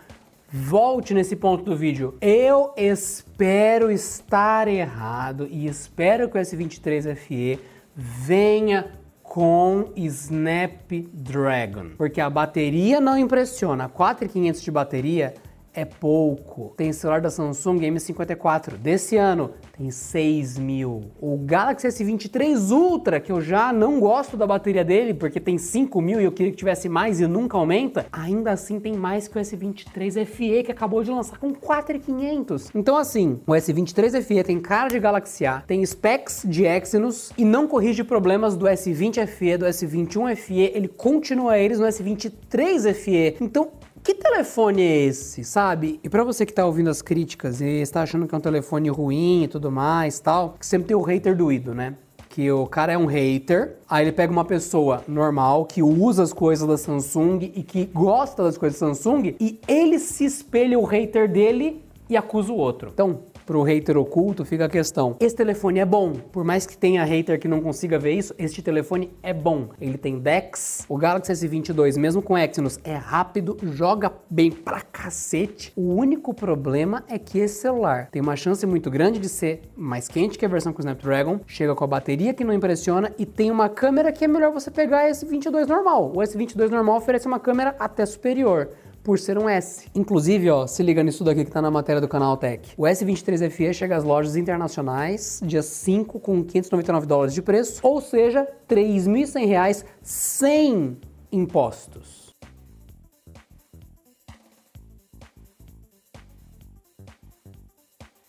Volte 0.50 1.14
nesse 1.14 1.36
ponto 1.36 1.64
do 1.64 1.76
vídeo. 1.76 2.16
Eu 2.22 2.72
espero 2.78 3.92
estar 3.92 4.68
errado 4.68 5.48
e 5.50 5.68
espero 5.68 6.30
que 6.30 6.38
o 6.38 6.42
S23 6.42 7.16
FE 7.16 7.60
venha 7.94 8.92
com 9.22 9.92
Snapdragon, 9.96 11.90
porque 11.98 12.22
a 12.22 12.30
bateria 12.30 13.02
não 13.02 13.18
impressiona. 13.18 13.90
4.500 13.90 14.64
de 14.64 14.72
bateria 14.72 15.34
é 15.78 15.86
pouco. 15.86 16.74
Tem 16.76 16.92
celular 16.92 17.22
da 17.22 17.30
Samsung 17.30 17.78
M54 17.82 18.78
desse 18.78 19.16
ano, 19.16 19.52
tem 19.78 19.92
6 19.92 20.58
mil. 20.58 21.04
O 21.22 21.38
Galaxy 21.38 21.88
S23 21.88 22.72
Ultra, 22.72 23.20
que 23.20 23.32
eu 23.32 23.40
já 23.40 23.72
não 23.72 24.00
gosto 24.00 24.36
da 24.36 24.48
bateria 24.48 24.84
dele, 24.84 25.14
porque 25.14 25.40
tem 25.40 25.60
5 25.60 26.02
mil 26.02 26.20
e 26.20 26.24
eu 26.24 26.32
queria 26.32 26.52
que 26.52 26.58
tivesse 26.58 26.90
mais 26.90 27.20
e 27.20 27.28
nunca 27.28 27.58
aumenta, 27.58 28.08
ainda 28.12 28.52
assim 28.52 28.80
tem 28.80 28.94
mais 28.94 29.28
que 29.28 29.38
o 29.38 29.42
S23 29.42 30.26
FE, 30.26 30.64
que 30.64 30.72
acabou 30.72 31.04
de 31.04 31.12
lançar 31.12 31.38
com 31.38 31.54
4,500. 31.54 32.72
Então 32.74 32.98
assim, 32.98 33.40
o 33.46 33.52
S23 33.52 34.20
FE 34.24 34.44
tem 34.44 34.60
cara 34.60 34.88
de 34.88 35.00
Galaxy 35.00 35.46
A, 35.46 35.62
tem 35.62 35.86
specs 35.86 36.42
de 36.44 36.66
Exynos 36.66 37.32
e 37.38 37.46
não 37.46 37.68
corrige 37.68 38.04
problemas 38.04 38.58
do 38.58 38.66
S20 38.66 39.28
FE, 39.28 39.58
do 39.58 39.66
S21 39.68 40.36
FE, 40.36 40.72
ele 40.74 40.88
continua 40.88 41.60
eles 41.60 41.80
no 41.80 41.86
S23 41.86 42.96
FE. 42.96 43.38
Então 43.40 43.70
que 44.08 44.14
telefone 44.14 44.82
é 44.82 45.04
esse, 45.04 45.44
sabe? 45.44 46.00
E 46.02 46.08
para 46.08 46.24
você 46.24 46.46
que 46.46 46.54
tá 46.54 46.66
ouvindo 46.66 46.90
as 46.90 47.02
críticas 47.02 47.60
e 47.60 47.66
está 47.66 48.04
achando 48.04 48.26
que 48.26 48.34
é 48.34 48.38
um 48.38 48.42
telefone 48.42 48.88
ruim 48.88 49.44
e 49.44 49.48
tudo 49.50 49.70
mais, 49.70 50.18
tal, 50.18 50.56
que 50.58 50.66
sempre 50.66 50.88
tem 50.88 50.96
o 50.96 51.02
hater 51.02 51.36
doído, 51.36 51.76
né? 51.76 51.94
que 52.30 52.50
o 52.52 52.68
cara 52.68 52.94
é 52.94 52.98
um 52.98 53.08
hater, 53.08 53.78
aí 53.90 54.06
ele 54.06 54.12
pega 54.12 54.32
uma 54.32 54.46
pessoa 54.46 55.04
normal 55.08 55.66
que 55.66 55.82
usa 55.82 56.22
as 56.22 56.32
coisas 56.32 56.68
da 56.68 56.78
Samsung 56.78 57.52
e 57.54 57.64
que 57.64 57.86
gosta 57.86 58.44
das 58.44 58.58
coisas 58.58 58.80
da 58.80 58.94
Samsung 58.94 59.36
e 59.40 59.60
ele 59.68 59.98
se 59.98 60.24
espelha 60.24 60.78
o 60.78 60.86
hater 60.86 61.28
dele 61.28 61.84
e 62.08 62.16
acusa 62.16 62.54
o 62.54 62.56
outro. 62.56 62.92
Então, 62.94 63.22
pro 63.48 63.64
hater 63.64 63.98
oculto, 63.98 64.44
fica 64.44 64.66
a 64.66 64.70
questão. 64.70 65.16
Esse 65.22 65.34
telefone 65.34 65.80
é 65.80 65.86
bom. 65.86 66.12
Por 66.12 66.44
mais 66.44 66.66
que 66.66 66.78
tenha 66.78 67.04
hater 67.06 67.40
que 67.40 67.48
não 67.48 67.62
consiga 67.62 67.98
ver 67.98 68.12
isso, 68.12 68.36
este 68.38 68.62
telefone 68.62 69.10
é 69.24 69.34
bom. 69.34 69.70
Ele 69.80 69.98
tem 69.98 70.20
DeX, 70.20 70.86
o 70.90 70.98
Galaxy 70.98 71.32
S22, 71.32 71.98
mesmo 71.98 72.22
com 72.22 72.38
Exynos, 72.38 72.78
é 72.84 72.94
rápido, 72.94 73.58
joga 73.72 74.12
bem 74.30 74.52
pra 74.52 74.82
cacete. 74.82 75.72
O 75.78 75.94
único 75.94 76.34
problema 76.34 77.06
é 77.08 77.18
que 77.18 77.40
esse 77.40 77.62
celular 77.62 78.10
tem 78.12 78.22
uma 78.22 78.36
chance 78.36 78.66
muito 78.68 78.92
grande 78.92 79.18
de 79.18 79.30
ser 79.30 79.62
mais 79.78 80.10
quente 80.10 80.38
que 80.38 80.46
a 80.46 80.50
versão 80.50 80.74
com 80.74 80.82
Snapdragon, 80.82 81.40
chega 81.48 81.74
com 81.74 81.86
a 81.86 81.88
bateria 81.88 82.34
que 82.34 82.44
não 82.44 82.54
impressiona 82.54 83.14
e 83.18 83.26
tem 83.26 83.50
uma 83.50 83.70
câmera 83.70 84.12
que 84.12 84.26
é 84.26 84.28
melhor 84.28 84.52
você 84.52 84.70
pegar 84.70 85.10
esse 85.10 85.26
22 85.26 85.68
normal. 85.68 86.12
O 86.14 86.18
S22 86.18 86.70
normal 86.70 86.98
oferece 86.98 87.26
uma 87.26 87.40
câmera 87.40 87.74
até 87.80 88.06
superior 88.06 88.70
por 89.08 89.18
ser 89.18 89.38
um 89.38 89.48
S. 89.48 89.88
Inclusive, 89.96 90.50
ó, 90.50 90.68
se 90.68 90.84
liga 90.84 91.02
nisso 91.02 91.24
daqui 91.24 91.46
que 91.46 91.50
tá 91.50 91.62
na 91.62 91.72
matéria 91.72 92.02
do 92.02 92.10
canal 92.10 92.36
Tech. 92.36 92.74
O 92.76 92.84
S23 92.84 93.50
FE 93.50 93.74
chega 93.74 93.96
às 93.96 94.04
lojas 94.04 94.36
internacionais 94.36 95.40
dia 95.46 95.64
5 95.64 96.20
com 96.20 96.44
599 96.44 97.08
dólares 97.08 97.34
de 97.34 97.42
preço, 97.42 97.80
ou 97.82 98.02
seja, 98.02 98.46
3.100 98.68 99.48
reais 99.48 99.86
sem 100.02 100.98
impostos. 101.32 102.36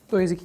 Dois 0.09 0.31
e 0.31 0.39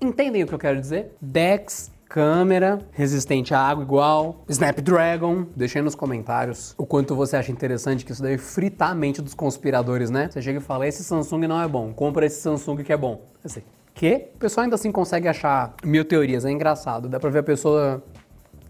Entendem 0.00 0.44
o 0.44 0.46
que 0.46 0.54
eu 0.54 0.58
quero 0.58 0.80
dizer? 0.80 1.14
Dex 1.20 1.90
câmera, 2.08 2.78
resistente 2.92 3.52
à 3.52 3.60
água 3.60 3.84
igual, 3.84 4.44
Snapdragon. 4.48 5.46
Deixei 5.54 5.82
nos 5.82 5.94
comentários 5.94 6.74
o 6.78 6.86
quanto 6.86 7.14
você 7.14 7.36
acha 7.36 7.52
interessante 7.52 8.04
que 8.04 8.12
isso 8.12 8.22
deve 8.22 8.38
fritar 8.38 8.90
a 8.90 8.94
mente 8.94 9.20
dos 9.20 9.34
conspiradores, 9.34 10.10
né? 10.10 10.28
Você 10.30 10.40
chega 10.40 10.58
e 10.58 10.62
fala, 10.62 10.86
esse 10.86 11.04
Samsung 11.04 11.46
não 11.46 11.60
é 11.60 11.68
bom, 11.68 11.92
compra 11.92 12.24
esse 12.24 12.40
Samsung 12.40 12.78
que 12.82 12.92
é 12.92 12.96
bom. 12.96 13.22
Assim, 13.44 13.62
que? 13.94 14.28
O 14.34 14.38
pessoal 14.38 14.64
ainda 14.64 14.76
assim 14.76 14.90
consegue 14.90 15.28
achar 15.28 15.74
mil 15.84 16.04
teorias, 16.04 16.44
é 16.44 16.50
engraçado. 16.50 17.08
Dá 17.08 17.20
pra 17.20 17.30
ver 17.30 17.40
a 17.40 17.44
pessoa 17.44 18.02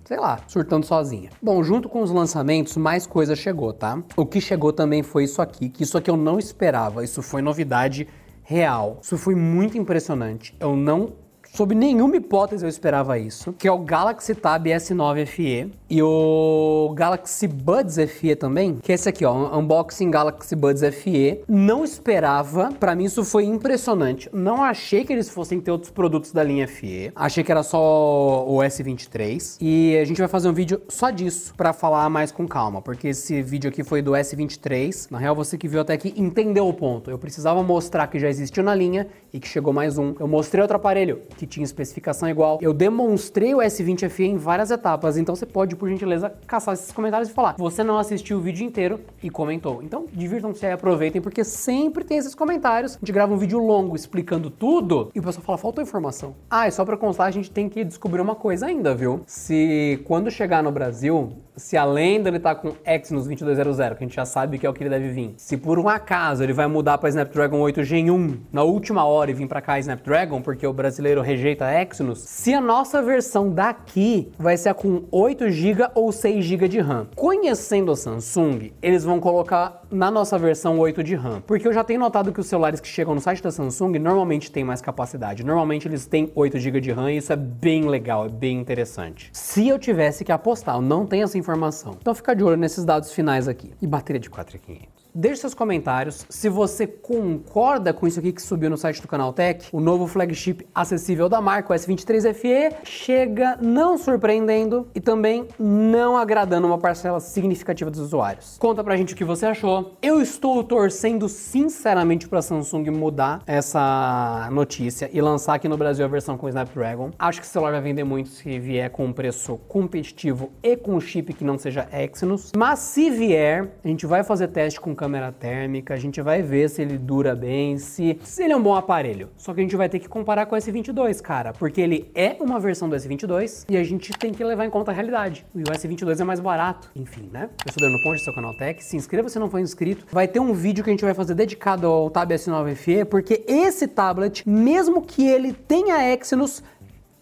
sei 0.05 0.17
lá, 0.17 0.41
surtando 0.47 0.87
sozinha. 0.87 1.29
Bom, 1.41 1.63
junto 1.63 1.87
com 1.87 2.01
os 2.01 2.11
lançamentos, 2.11 2.79
mais 2.79 3.07
coisa 3.07 3.37
chegou, 3.37 3.75
tá? 3.75 4.03
O 4.17 4.25
que 4.25 4.41
chegou 4.41 4.73
também 4.73 5.03
foi 5.03 5.25
isso 5.25 5.43
aqui, 5.43 5.69
que 5.69 5.83
isso 5.83 5.99
aqui 5.99 6.11
eu 6.11 6.17
não 6.17 6.39
esperava, 6.39 7.05
isso 7.05 7.21
foi 7.21 7.43
novidade 7.43 8.09
real. 8.43 9.01
Isso 9.03 9.19
foi 9.19 9.35
muito 9.35 9.77
impressionante. 9.77 10.57
Eu 10.59 10.75
não 10.75 11.13
Sob 11.53 11.75
nenhuma 11.75 12.17
hipótese 12.17 12.65
eu 12.65 12.69
esperava 12.69 13.19
isso, 13.19 13.53
que 13.53 13.67
é 13.67 13.73
o 13.73 13.79
Galaxy 13.79 14.35
Tab 14.35 14.67
S9 14.67 15.27
FE 15.27 15.73
e 15.91 16.03
o 16.03 16.93
Galaxy 16.95 17.49
Buds 17.49 17.97
FE 18.11 18.37
também, 18.37 18.77
que 18.77 18.93
é 18.93 18.95
esse 18.95 19.09
aqui, 19.09 19.25
ó, 19.25 19.59
Unboxing 19.59 20.11
Galaxy 20.11 20.55
Buds 20.55 20.83
FE. 20.95 21.41
Não 21.49 21.85
esperava, 21.85 22.71
para 22.79 22.95
mim 22.95 23.05
isso 23.05 23.25
foi 23.25 23.45
impressionante. 23.45 24.31
Não 24.33 24.63
achei 24.63 25.05
que 25.05 25.13
eles 25.13 25.29
fossem 25.29 25.61
ter 25.61 25.73
outros 25.73 25.91
produtos 25.91 26.31
da 26.33 26.45
linha 26.45 26.69
FE. 26.69 27.11
Achei 27.17 27.43
que 27.43 27.51
era 27.51 27.65
só 27.65 28.47
o 28.47 28.59
S23 28.59 29.57
e 29.61 29.99
a 29.99 30.05
gente 30.05 30.19
vai 30.19 30.29
fazer 30.29 30.49
um 30.49 30.53
vídeo 30.53 30.81
só 30.89 31.11
disso 31.11 31.55
para 31.57 31.73
falar 31.73 32.09
mais 32.09 32.31
com 32.31 32.47
calma, 32.47 32.81
porque 32.81 33.09
esse 33.09 33.43
vídeo 33.43 33.69
aqui 33.69 33.83
foi 33.83 34.01
do 34.01 34.13
S23. 34.13 35.11
Na 35.11 35.19
real, 35.19 35.35
você 35.35 35.59
que 35.59 35.67
viu 35.67 35.81
até 35.81 35.95
aqui 35.95 36.15
entendeu 36.17 36.69
o 36.69 36.73
ponto. 36.73 37.11
Eu 37.11 37.19
precisava 37.19 37.63
mostrar 37.65 38.07
que 38.07 38.19
já 38.21 38.29
existiu 38.29 38.63
na 38.63 38.75
linha 38.75 39.09
e 39.33 39.41
que 39.41 39.49
chegou 39.49 39.73
mais 39.73 39.99
um. 39.99 40.15
Eu 40.21 40.29
mostrei 40.29 40.63
outro 40.63 40.77
aparelho 40.77 41.23
que 41.37 41.48
tinha 41.49 41.65
especificação 41.65 42.29
igual. 42.29 42.59
Eu 42.61 42.73
demonstrei 42.73 43.55
o 43.55 43.59
S20 43.59 44.09
FE 44.09 44.25
em 44.25 44.37
várias 44.37 44.71
etapas, 44.71 45.17
então 45.17 45.35
você 45.35 45.47
pode, 45.47 45.75
por 45.75 45.89
gentileza, 45.89 46.33
caçar 46.47 46.75
esses 46.75 46.93
comentários 46.93 47.29
e 47.29 47.33
falar: 47.33 47.57
você 47.59 47.83
não 47.83 47.99
assistiu 47.99 48.39
o 48.39 48.41
vídeo 48.41 48.65
inteiro 48.65 49.01
e 49.23 49.31
comentou. 49.31 49.83
Então, 49.83 50.07
divirtam-se 50.13 50.67
aproveitem, 50.67 51.21
porque 51.21 51.45
sempre 51.45 52.05
tem 52.05 52.19
esses 52.19 52.35
comentários. 52.35 52.97
A 52.97 52.99
gente 52.99 53.13
grava 53.13 53.33
um 53.33 53.39
vídeo 53.39 53.59
longo 53.59 53.97
explicando 53.97 54.51
tudo 54.51 55.11
e 55.15 55.21
o 55.21 55.23
pessoal 55.23 55.45
fala: 55.45 55.59
faltou 55.59 55.83
informação. 55.83 56.35
Ah, 56.51 56.69
e 56.69 56.71
só 56.71 56.85
pra 56.85 56.97
constar, 56.97 57.27
a 57.27 57.31
gente 57.31 57.51
tem 57.51 57.69
que 57.69 57.85
descobrir 57.85 58.21
uma 58.21 58.35
coisa 58.35 58.67
ainda, 58.67 58.95
viu? 58.95 59.23
Se 59.27 60.01
quando 60.05 60.31
chegar 60.31 60.63
no 60.63 60.71
Brasil, 60.71 61.33
se 61.57 61.77
além 61.77 62.23
dele 62.23 62.39
tá 62.39 62.55
com 62.55 62.73
Exynos 62.87 63.27
2200, 63.27 63.77
que 63.77 64.05
a 64.05 64.07
gente 64.07 64.15
já 64.15 64.25
sabe 64.25 64.59
que 64.59 64.67
é 64.67 64.71
o 64.71 64.73
que 64.73 64.83
ele 64.83 64.91
deve 64.91 65.09
vir, 65.09 65.35
se 65.37 65.57
por 65.57 65.79
um 65.79 65.89
acaso 65.89 66.43
ele 66.43 66.53
vai 66.53 66.67
mudar 66.67 66.99
para 66.99 67.09
Snapdragon 67.09 67.59
8 67.61 67.83
Gen 67.83 68.11
1 68.11 68.41
na 68.53 68.63
última 68.63 69.05
hora 69.05 69.31
e 69.31 69.35
vir 69.35 69.49
para 69.49 69.61
cá 69.61 69.79
Snapdragon, 69.79 70.41
porque 70.41 70.67
o 70.67 70.73
brasileiro 70.73 71.21
rejeita 71.29 71.67
Exynos, 71.83 72.21
se 72.21 72.55
a 72.55 72.61
nossa 72.61 73.03
versão 73.03 73.51
daqui 73.51 74.33
vai 74.39 74.57
ser 74.57 74.73
com 74.73 75.05
8 75.11 75.51
GB 75.51 75.91
ou 75.95 76.11
6 76.11 76.43
GB 76.43 76.69
de 76.69 76.81
RAM. 76.81 77.07
Conhecendo 77.15 77.93
a 77.93 77.97
Samsung, 77.97 78.73
eles 78.81 79.05
vão 79.05 79.21
colocar 79.21 79.83
na 79.91 80.11
nossa 80.11 80.39
versão 80.39 80.79
8 80.79 81.03
de 81.05 81.15
RAM, 81.15 81.43
porque 81.43 81.69
eu 81.69 81.73
já 81.73 81.85
tenho 81.85 82.01
notado 82.01 82.33
que 82.33 82.41
os 82.41 82.47
celulares 82.47 82.81
que 82.81 82.89
chegam 82.89 83.15
no 83.15 83.21
site 83.21 83.43
da 83.43 83.51
Samsung 83.51 83.99
normalmente 83.99 84.51
têm 84.51 84.65
mais 84.65 84.81
capacidade. 84.81 85.45
Normalmente 85.45 85.87
eles 85.87 86.07
têm 86.07 86.33
8 86.35 86.59
GB 86.59 86.81
de 86.81 86.93
RAM 86.93 87.13
e 87.13 87.19
isso 87.19 87.33
é 87.33 87.37
bem 87.37 87.87
legal, 87.87 88.25
é 88.25 88.31
bem 88.31 88.59
interessante. 88.59 89.31
Se 89.35 89.69
eu 89.69 89.79
tivesse 89.79 90.25
que 90.25 90.33
apostar, 90.33 90.77
eu 90.77 90.83
não 90.83 91.07
tenho 91.07 91.25
essa 91.25 91.37
informação. 91.37 91.97
Então 92.01 92.15
fica 92.15 92.35
de 92.35 92.43
olho 92.43 92.57
nesses 92.57 92.85
dados 92.85 93.13
finais 93.13 93.49
aqui. 93.49 93.73
E 93.83 93.87
bateria 93.87 94.21
de 94.21 94.31
4500. 94.31 94.98
Deixe 95.21 95.41
seus 95.41 95.53
comentários 95.53 96.25
se 96.29 96.49
você 96.49 96.87
concorda 96.87 97.93
com 97.93 98.07
isso 98.07 98.21
aqui 98.21 98.31
que 98.31 98.41
subiu 98.41 98.71
no 98.71 98.77
site 98.77 99.03
do 99.03 99.09
Canal 99.09 99.33
Tech. 99.33 99.67
O 99.73 99.81
novo 99.81 100.07
flagship 100.07 100.65
acessível 100.73 101.29
da 101.29 101.41
marca, 101.41 101.73
o 101.73 101.77
S23 101.77 102.33
FE, 102.35 102.77
chega 102.85 103.59
não 103.61 103.99
surpreendendo 103.99 104.87
e 104.95 105.01
também 105.01 105.49
não 105.59 106.17
agradando 106.17 106.69
uma 106.69 106.79
parcela 106.79 107.19
significativa 107.19 107.91
dos 107.91 107.99
usuários. 107.99 108.59
Conta 108.61 108.85
pra 108.85 108.97
gente 108.97 109.15
o 109.15 109.17
que 109.17 109.25
você 109.25 109.47
achou. 109.47 109.97
Eu 110.01 110.23
estou 110.23 110.63
torcendo 110.63 111.29
sinceramente 111.29 112.29
pra 112.29 112.41
Samsung 112.41 112.89
mudar 112.89 113.43
essa 113.45 114.49
notícia 114.53 115.11
e 115.13 115.21
lançar 115.21 115.55
aqui 115.55 115.67
no 115.67 115.77
Brasil 115.77 116.05
a 116.05 116.09
versão 116.09 116.39
com 116.39 116.49
Snapdragon. 116.49 117.11
Acho 117.19 117.41
que 117.41 117.47
o 117.49 117.51
celular 117.51 117.73
vai 117.73 117.81
vender 117.81 118.05
muito 118.05 118.29
se 118.29 118.57
vier 118.61 118.89
com 118.89 119.07
um 119.07 119.13
preço 119.13 119.57
competitivo 119.67 120.53
e 120.63 120.77
com 120.77 120.95
um 120.95 121.01
chip 121.01 121.33
que 121.33 121.43
não 121.43 121.59
seja 121.59 121.89
Exynos. 121.93 122.53
Mas 122.57 122.79
se 122.79 123.11
vier, 123.11 123.69
a 123.85 123.89
gente 123.89 124.07
vai 124.07 124.23
fazer 124.23 124.47
teste 124.47 124.81
com 124.81 124.95
câmera 124.95 125.08
térmica, 125.39 125.95
a 125.95 125.97
gente 125.97 126.21
vai 126.21 126.43
ver 126.43 126.69
se 126.69 126.83
ele 126.83 126.99
dura 126.99 127.35
bem, 127.35 127.79
se, 127.79 128.19
se 128.23 128.43
ele 128.43 128.53
é 128.53 128.57
um 128.57 128.63
bom 128.63 128.75
aparelho. 128.75 129.31
Só 129.37 129.55
que 129.55 129.61
a 129.61 129.63
gente 129.63 129.77
vai 129.77 129.89
ter 129.89 129.99
que 129.99 130.09
comparar 130.09 130.47
com 130.47 130.55
o 130.55 130.59
S22, 130.59 131.21
cara, 131.21 131.53
porque 131.53 131.81
ele 131.81 132.11
é 132.15 132.37
uma 132.41 132.61
versão 132.61 132.89
do 132.89 132.97
S22 132.97 133.65
e 133.69 133.77
a 133.77 133.85
gente 133.85 134.13
tem 134.13 134.33
que 134.33 134.43
levar 134.45 134.65
em 134.65 134.71
conta 134.71 134.91
a 134.91 134.95
realidade. 134.95 135.47
E 135.55 135.61
o 135.61 135.65
S22 135.65 136.21
é 136.21 136.25
mais 136.25 136.41
barato. 136.41 136.91
Enfim, 136.95 137.29
né? 137.33 137.49
Eu 137.67 137.73
sou 137.73 137.81
Dano 137.81 138.03
Ponte, 138.03 138.23
seu 138.23 138.35
canal 138.35 138.57
Tech. 138.57 138.83
Se 138.83 138.97
inscreva 138.97 139.29
se 139.29 139.39
não 139.39 139.51
for 139.51 139.61
inscrito. 139.61 140.07
Vai 140.13 140.29
ter 140.29 140.41
um 140.41 140.53
vídeo 140.53 140.85
que 140.85 140.91
a 140.91 140.93
gente 140.93 141.05
vai 141.05 141.15
fazer 141.15 141.35
dedicado 141.35 141.87
ao 141.87 142.11
Tab 142.11 142.31
S9 142.31 142.75
FE, 142.75 143.05
porque 143.05 143.45
esse 143.47 143.87
tablet, 143.89 144.49
mesmo 144.49 145.03
que 145.03 145.27
ele 145.27 145.53
tenha 145.53 146.13
Exynos, 146.15 146.63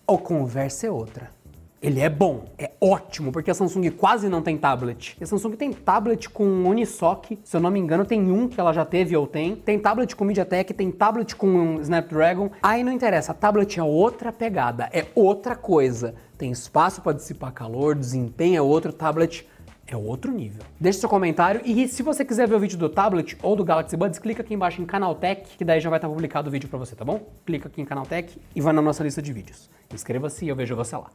a 0.08 0.16
conversa 0.16 0.86
é 0.86 0.90
outra. 0.90 1.35
Ele 1.86 2.00
é 2.00 2.08
bom, 2.08 2.46
é 2.58 2.72
ótimo, 2.80 3.30
porque 3.30 3.48
a 3.48 3.54
Samsung 3.54 3.90
quase 3.90 4.28
não 4.28 4.42
tem 4.42 4.58
tablet. 4.58 5.16
E 5.20 5.22
a 5.22 5.26
Samsung 5.28 5.52
tem 5.52 5.72
tablet 5.72 6.28
com 6.28 6.44
Unisoc, 6.64 7.38
se 7.44 7.56
eu 7.56 7.60
não 7.60 7.70
me 7.70 7.78
engano, 7.78 8.04
tem 8.04 8.28
um 8.28 8.48
que 8.48 8.58
ela 8.58 8.72
já 8.72 8.84
teve 8.84 9.16
ou 9.16 9.24
tem. 9.24 9.54
Tem 9.54 9.78
tablet 9.78 10.16
com 10.16 10.24
MediaTek, 10.24 10.74
tem 10.74 10.90
tablet 10.90 11.36
com 11.36 11.80
Snapdragon. 11.80 12.50
Aí 12.60 12.82
não 12.82 12.90
interessa, 12.90 13.32
tablet 13.32 13.78
é 13.78 13.84
outra 13.84 14.32
pegada, 14.32 14.90
é 14.92 15.06
outra 15.14 15.54
coisa. 15.54 16.16
Tem 16.36 16.50
espaço 16.50 17.00
para 17.00 17.12
dissipar 17.12 17.52
calor, 17.52 17.94
desempenho 17.94 18.56
é 18.56 18.62
outro, 18.62 18.92
tablet 18.92 19.46
é 19.86 19.96
outro 19.96 20.32
nível. 20.32 20.64
Deixe 20.80 20.98
seu 20.98 21.08
comentário 21.08 21.60
e 21.64 21.86
se 21.86 22.02
você 22.02 22.24
quiser 22.24 22.48
ver 22.48 22.56
o 22.56 22.58
vídeo 22.58 22.76
do 22.76 22.88
tablet 22.88 23.38
ou 23.40 23.54
do 23.54 23.64
Galaxy 23.64 23.96
Buds, 23.96 24.18
clica 24.18 24.42
aqui 24.42 24.54
embaixo 24.54 24.82
em 24.82 24.86
Canaltech, 24.86 25.56
que 25.56 25.64
daí 25.64 25.78
já 25.78 25.88
vai 25.88 25.98
estar 25.98 26.08
publicado 26.08 26.48
o 26.48 26.50
vídeo 26.50 26.68
para 26.68 26.80
você, 26.80 26.96
tá 26.96 27.04
bom? 27.04 27.20
Clica 27.44 27.68
aqui 27.68 27.80
em 27.80 27.84
Canaltech 27.84 28.36
e 28.56 28.60
vai 28.60 28.72
na 28.72 28.82
nossa 28.82 29.04
lista 29.04 29.22
de 29.22 29.32
vídeos. 29.32 29.70
Inscreva-se 29.94 30.44
e 30.44 30.48
eu 30.48 30.56
vejo 30.56 30.74
você 30.74 30.96
lá. 30.96 31.12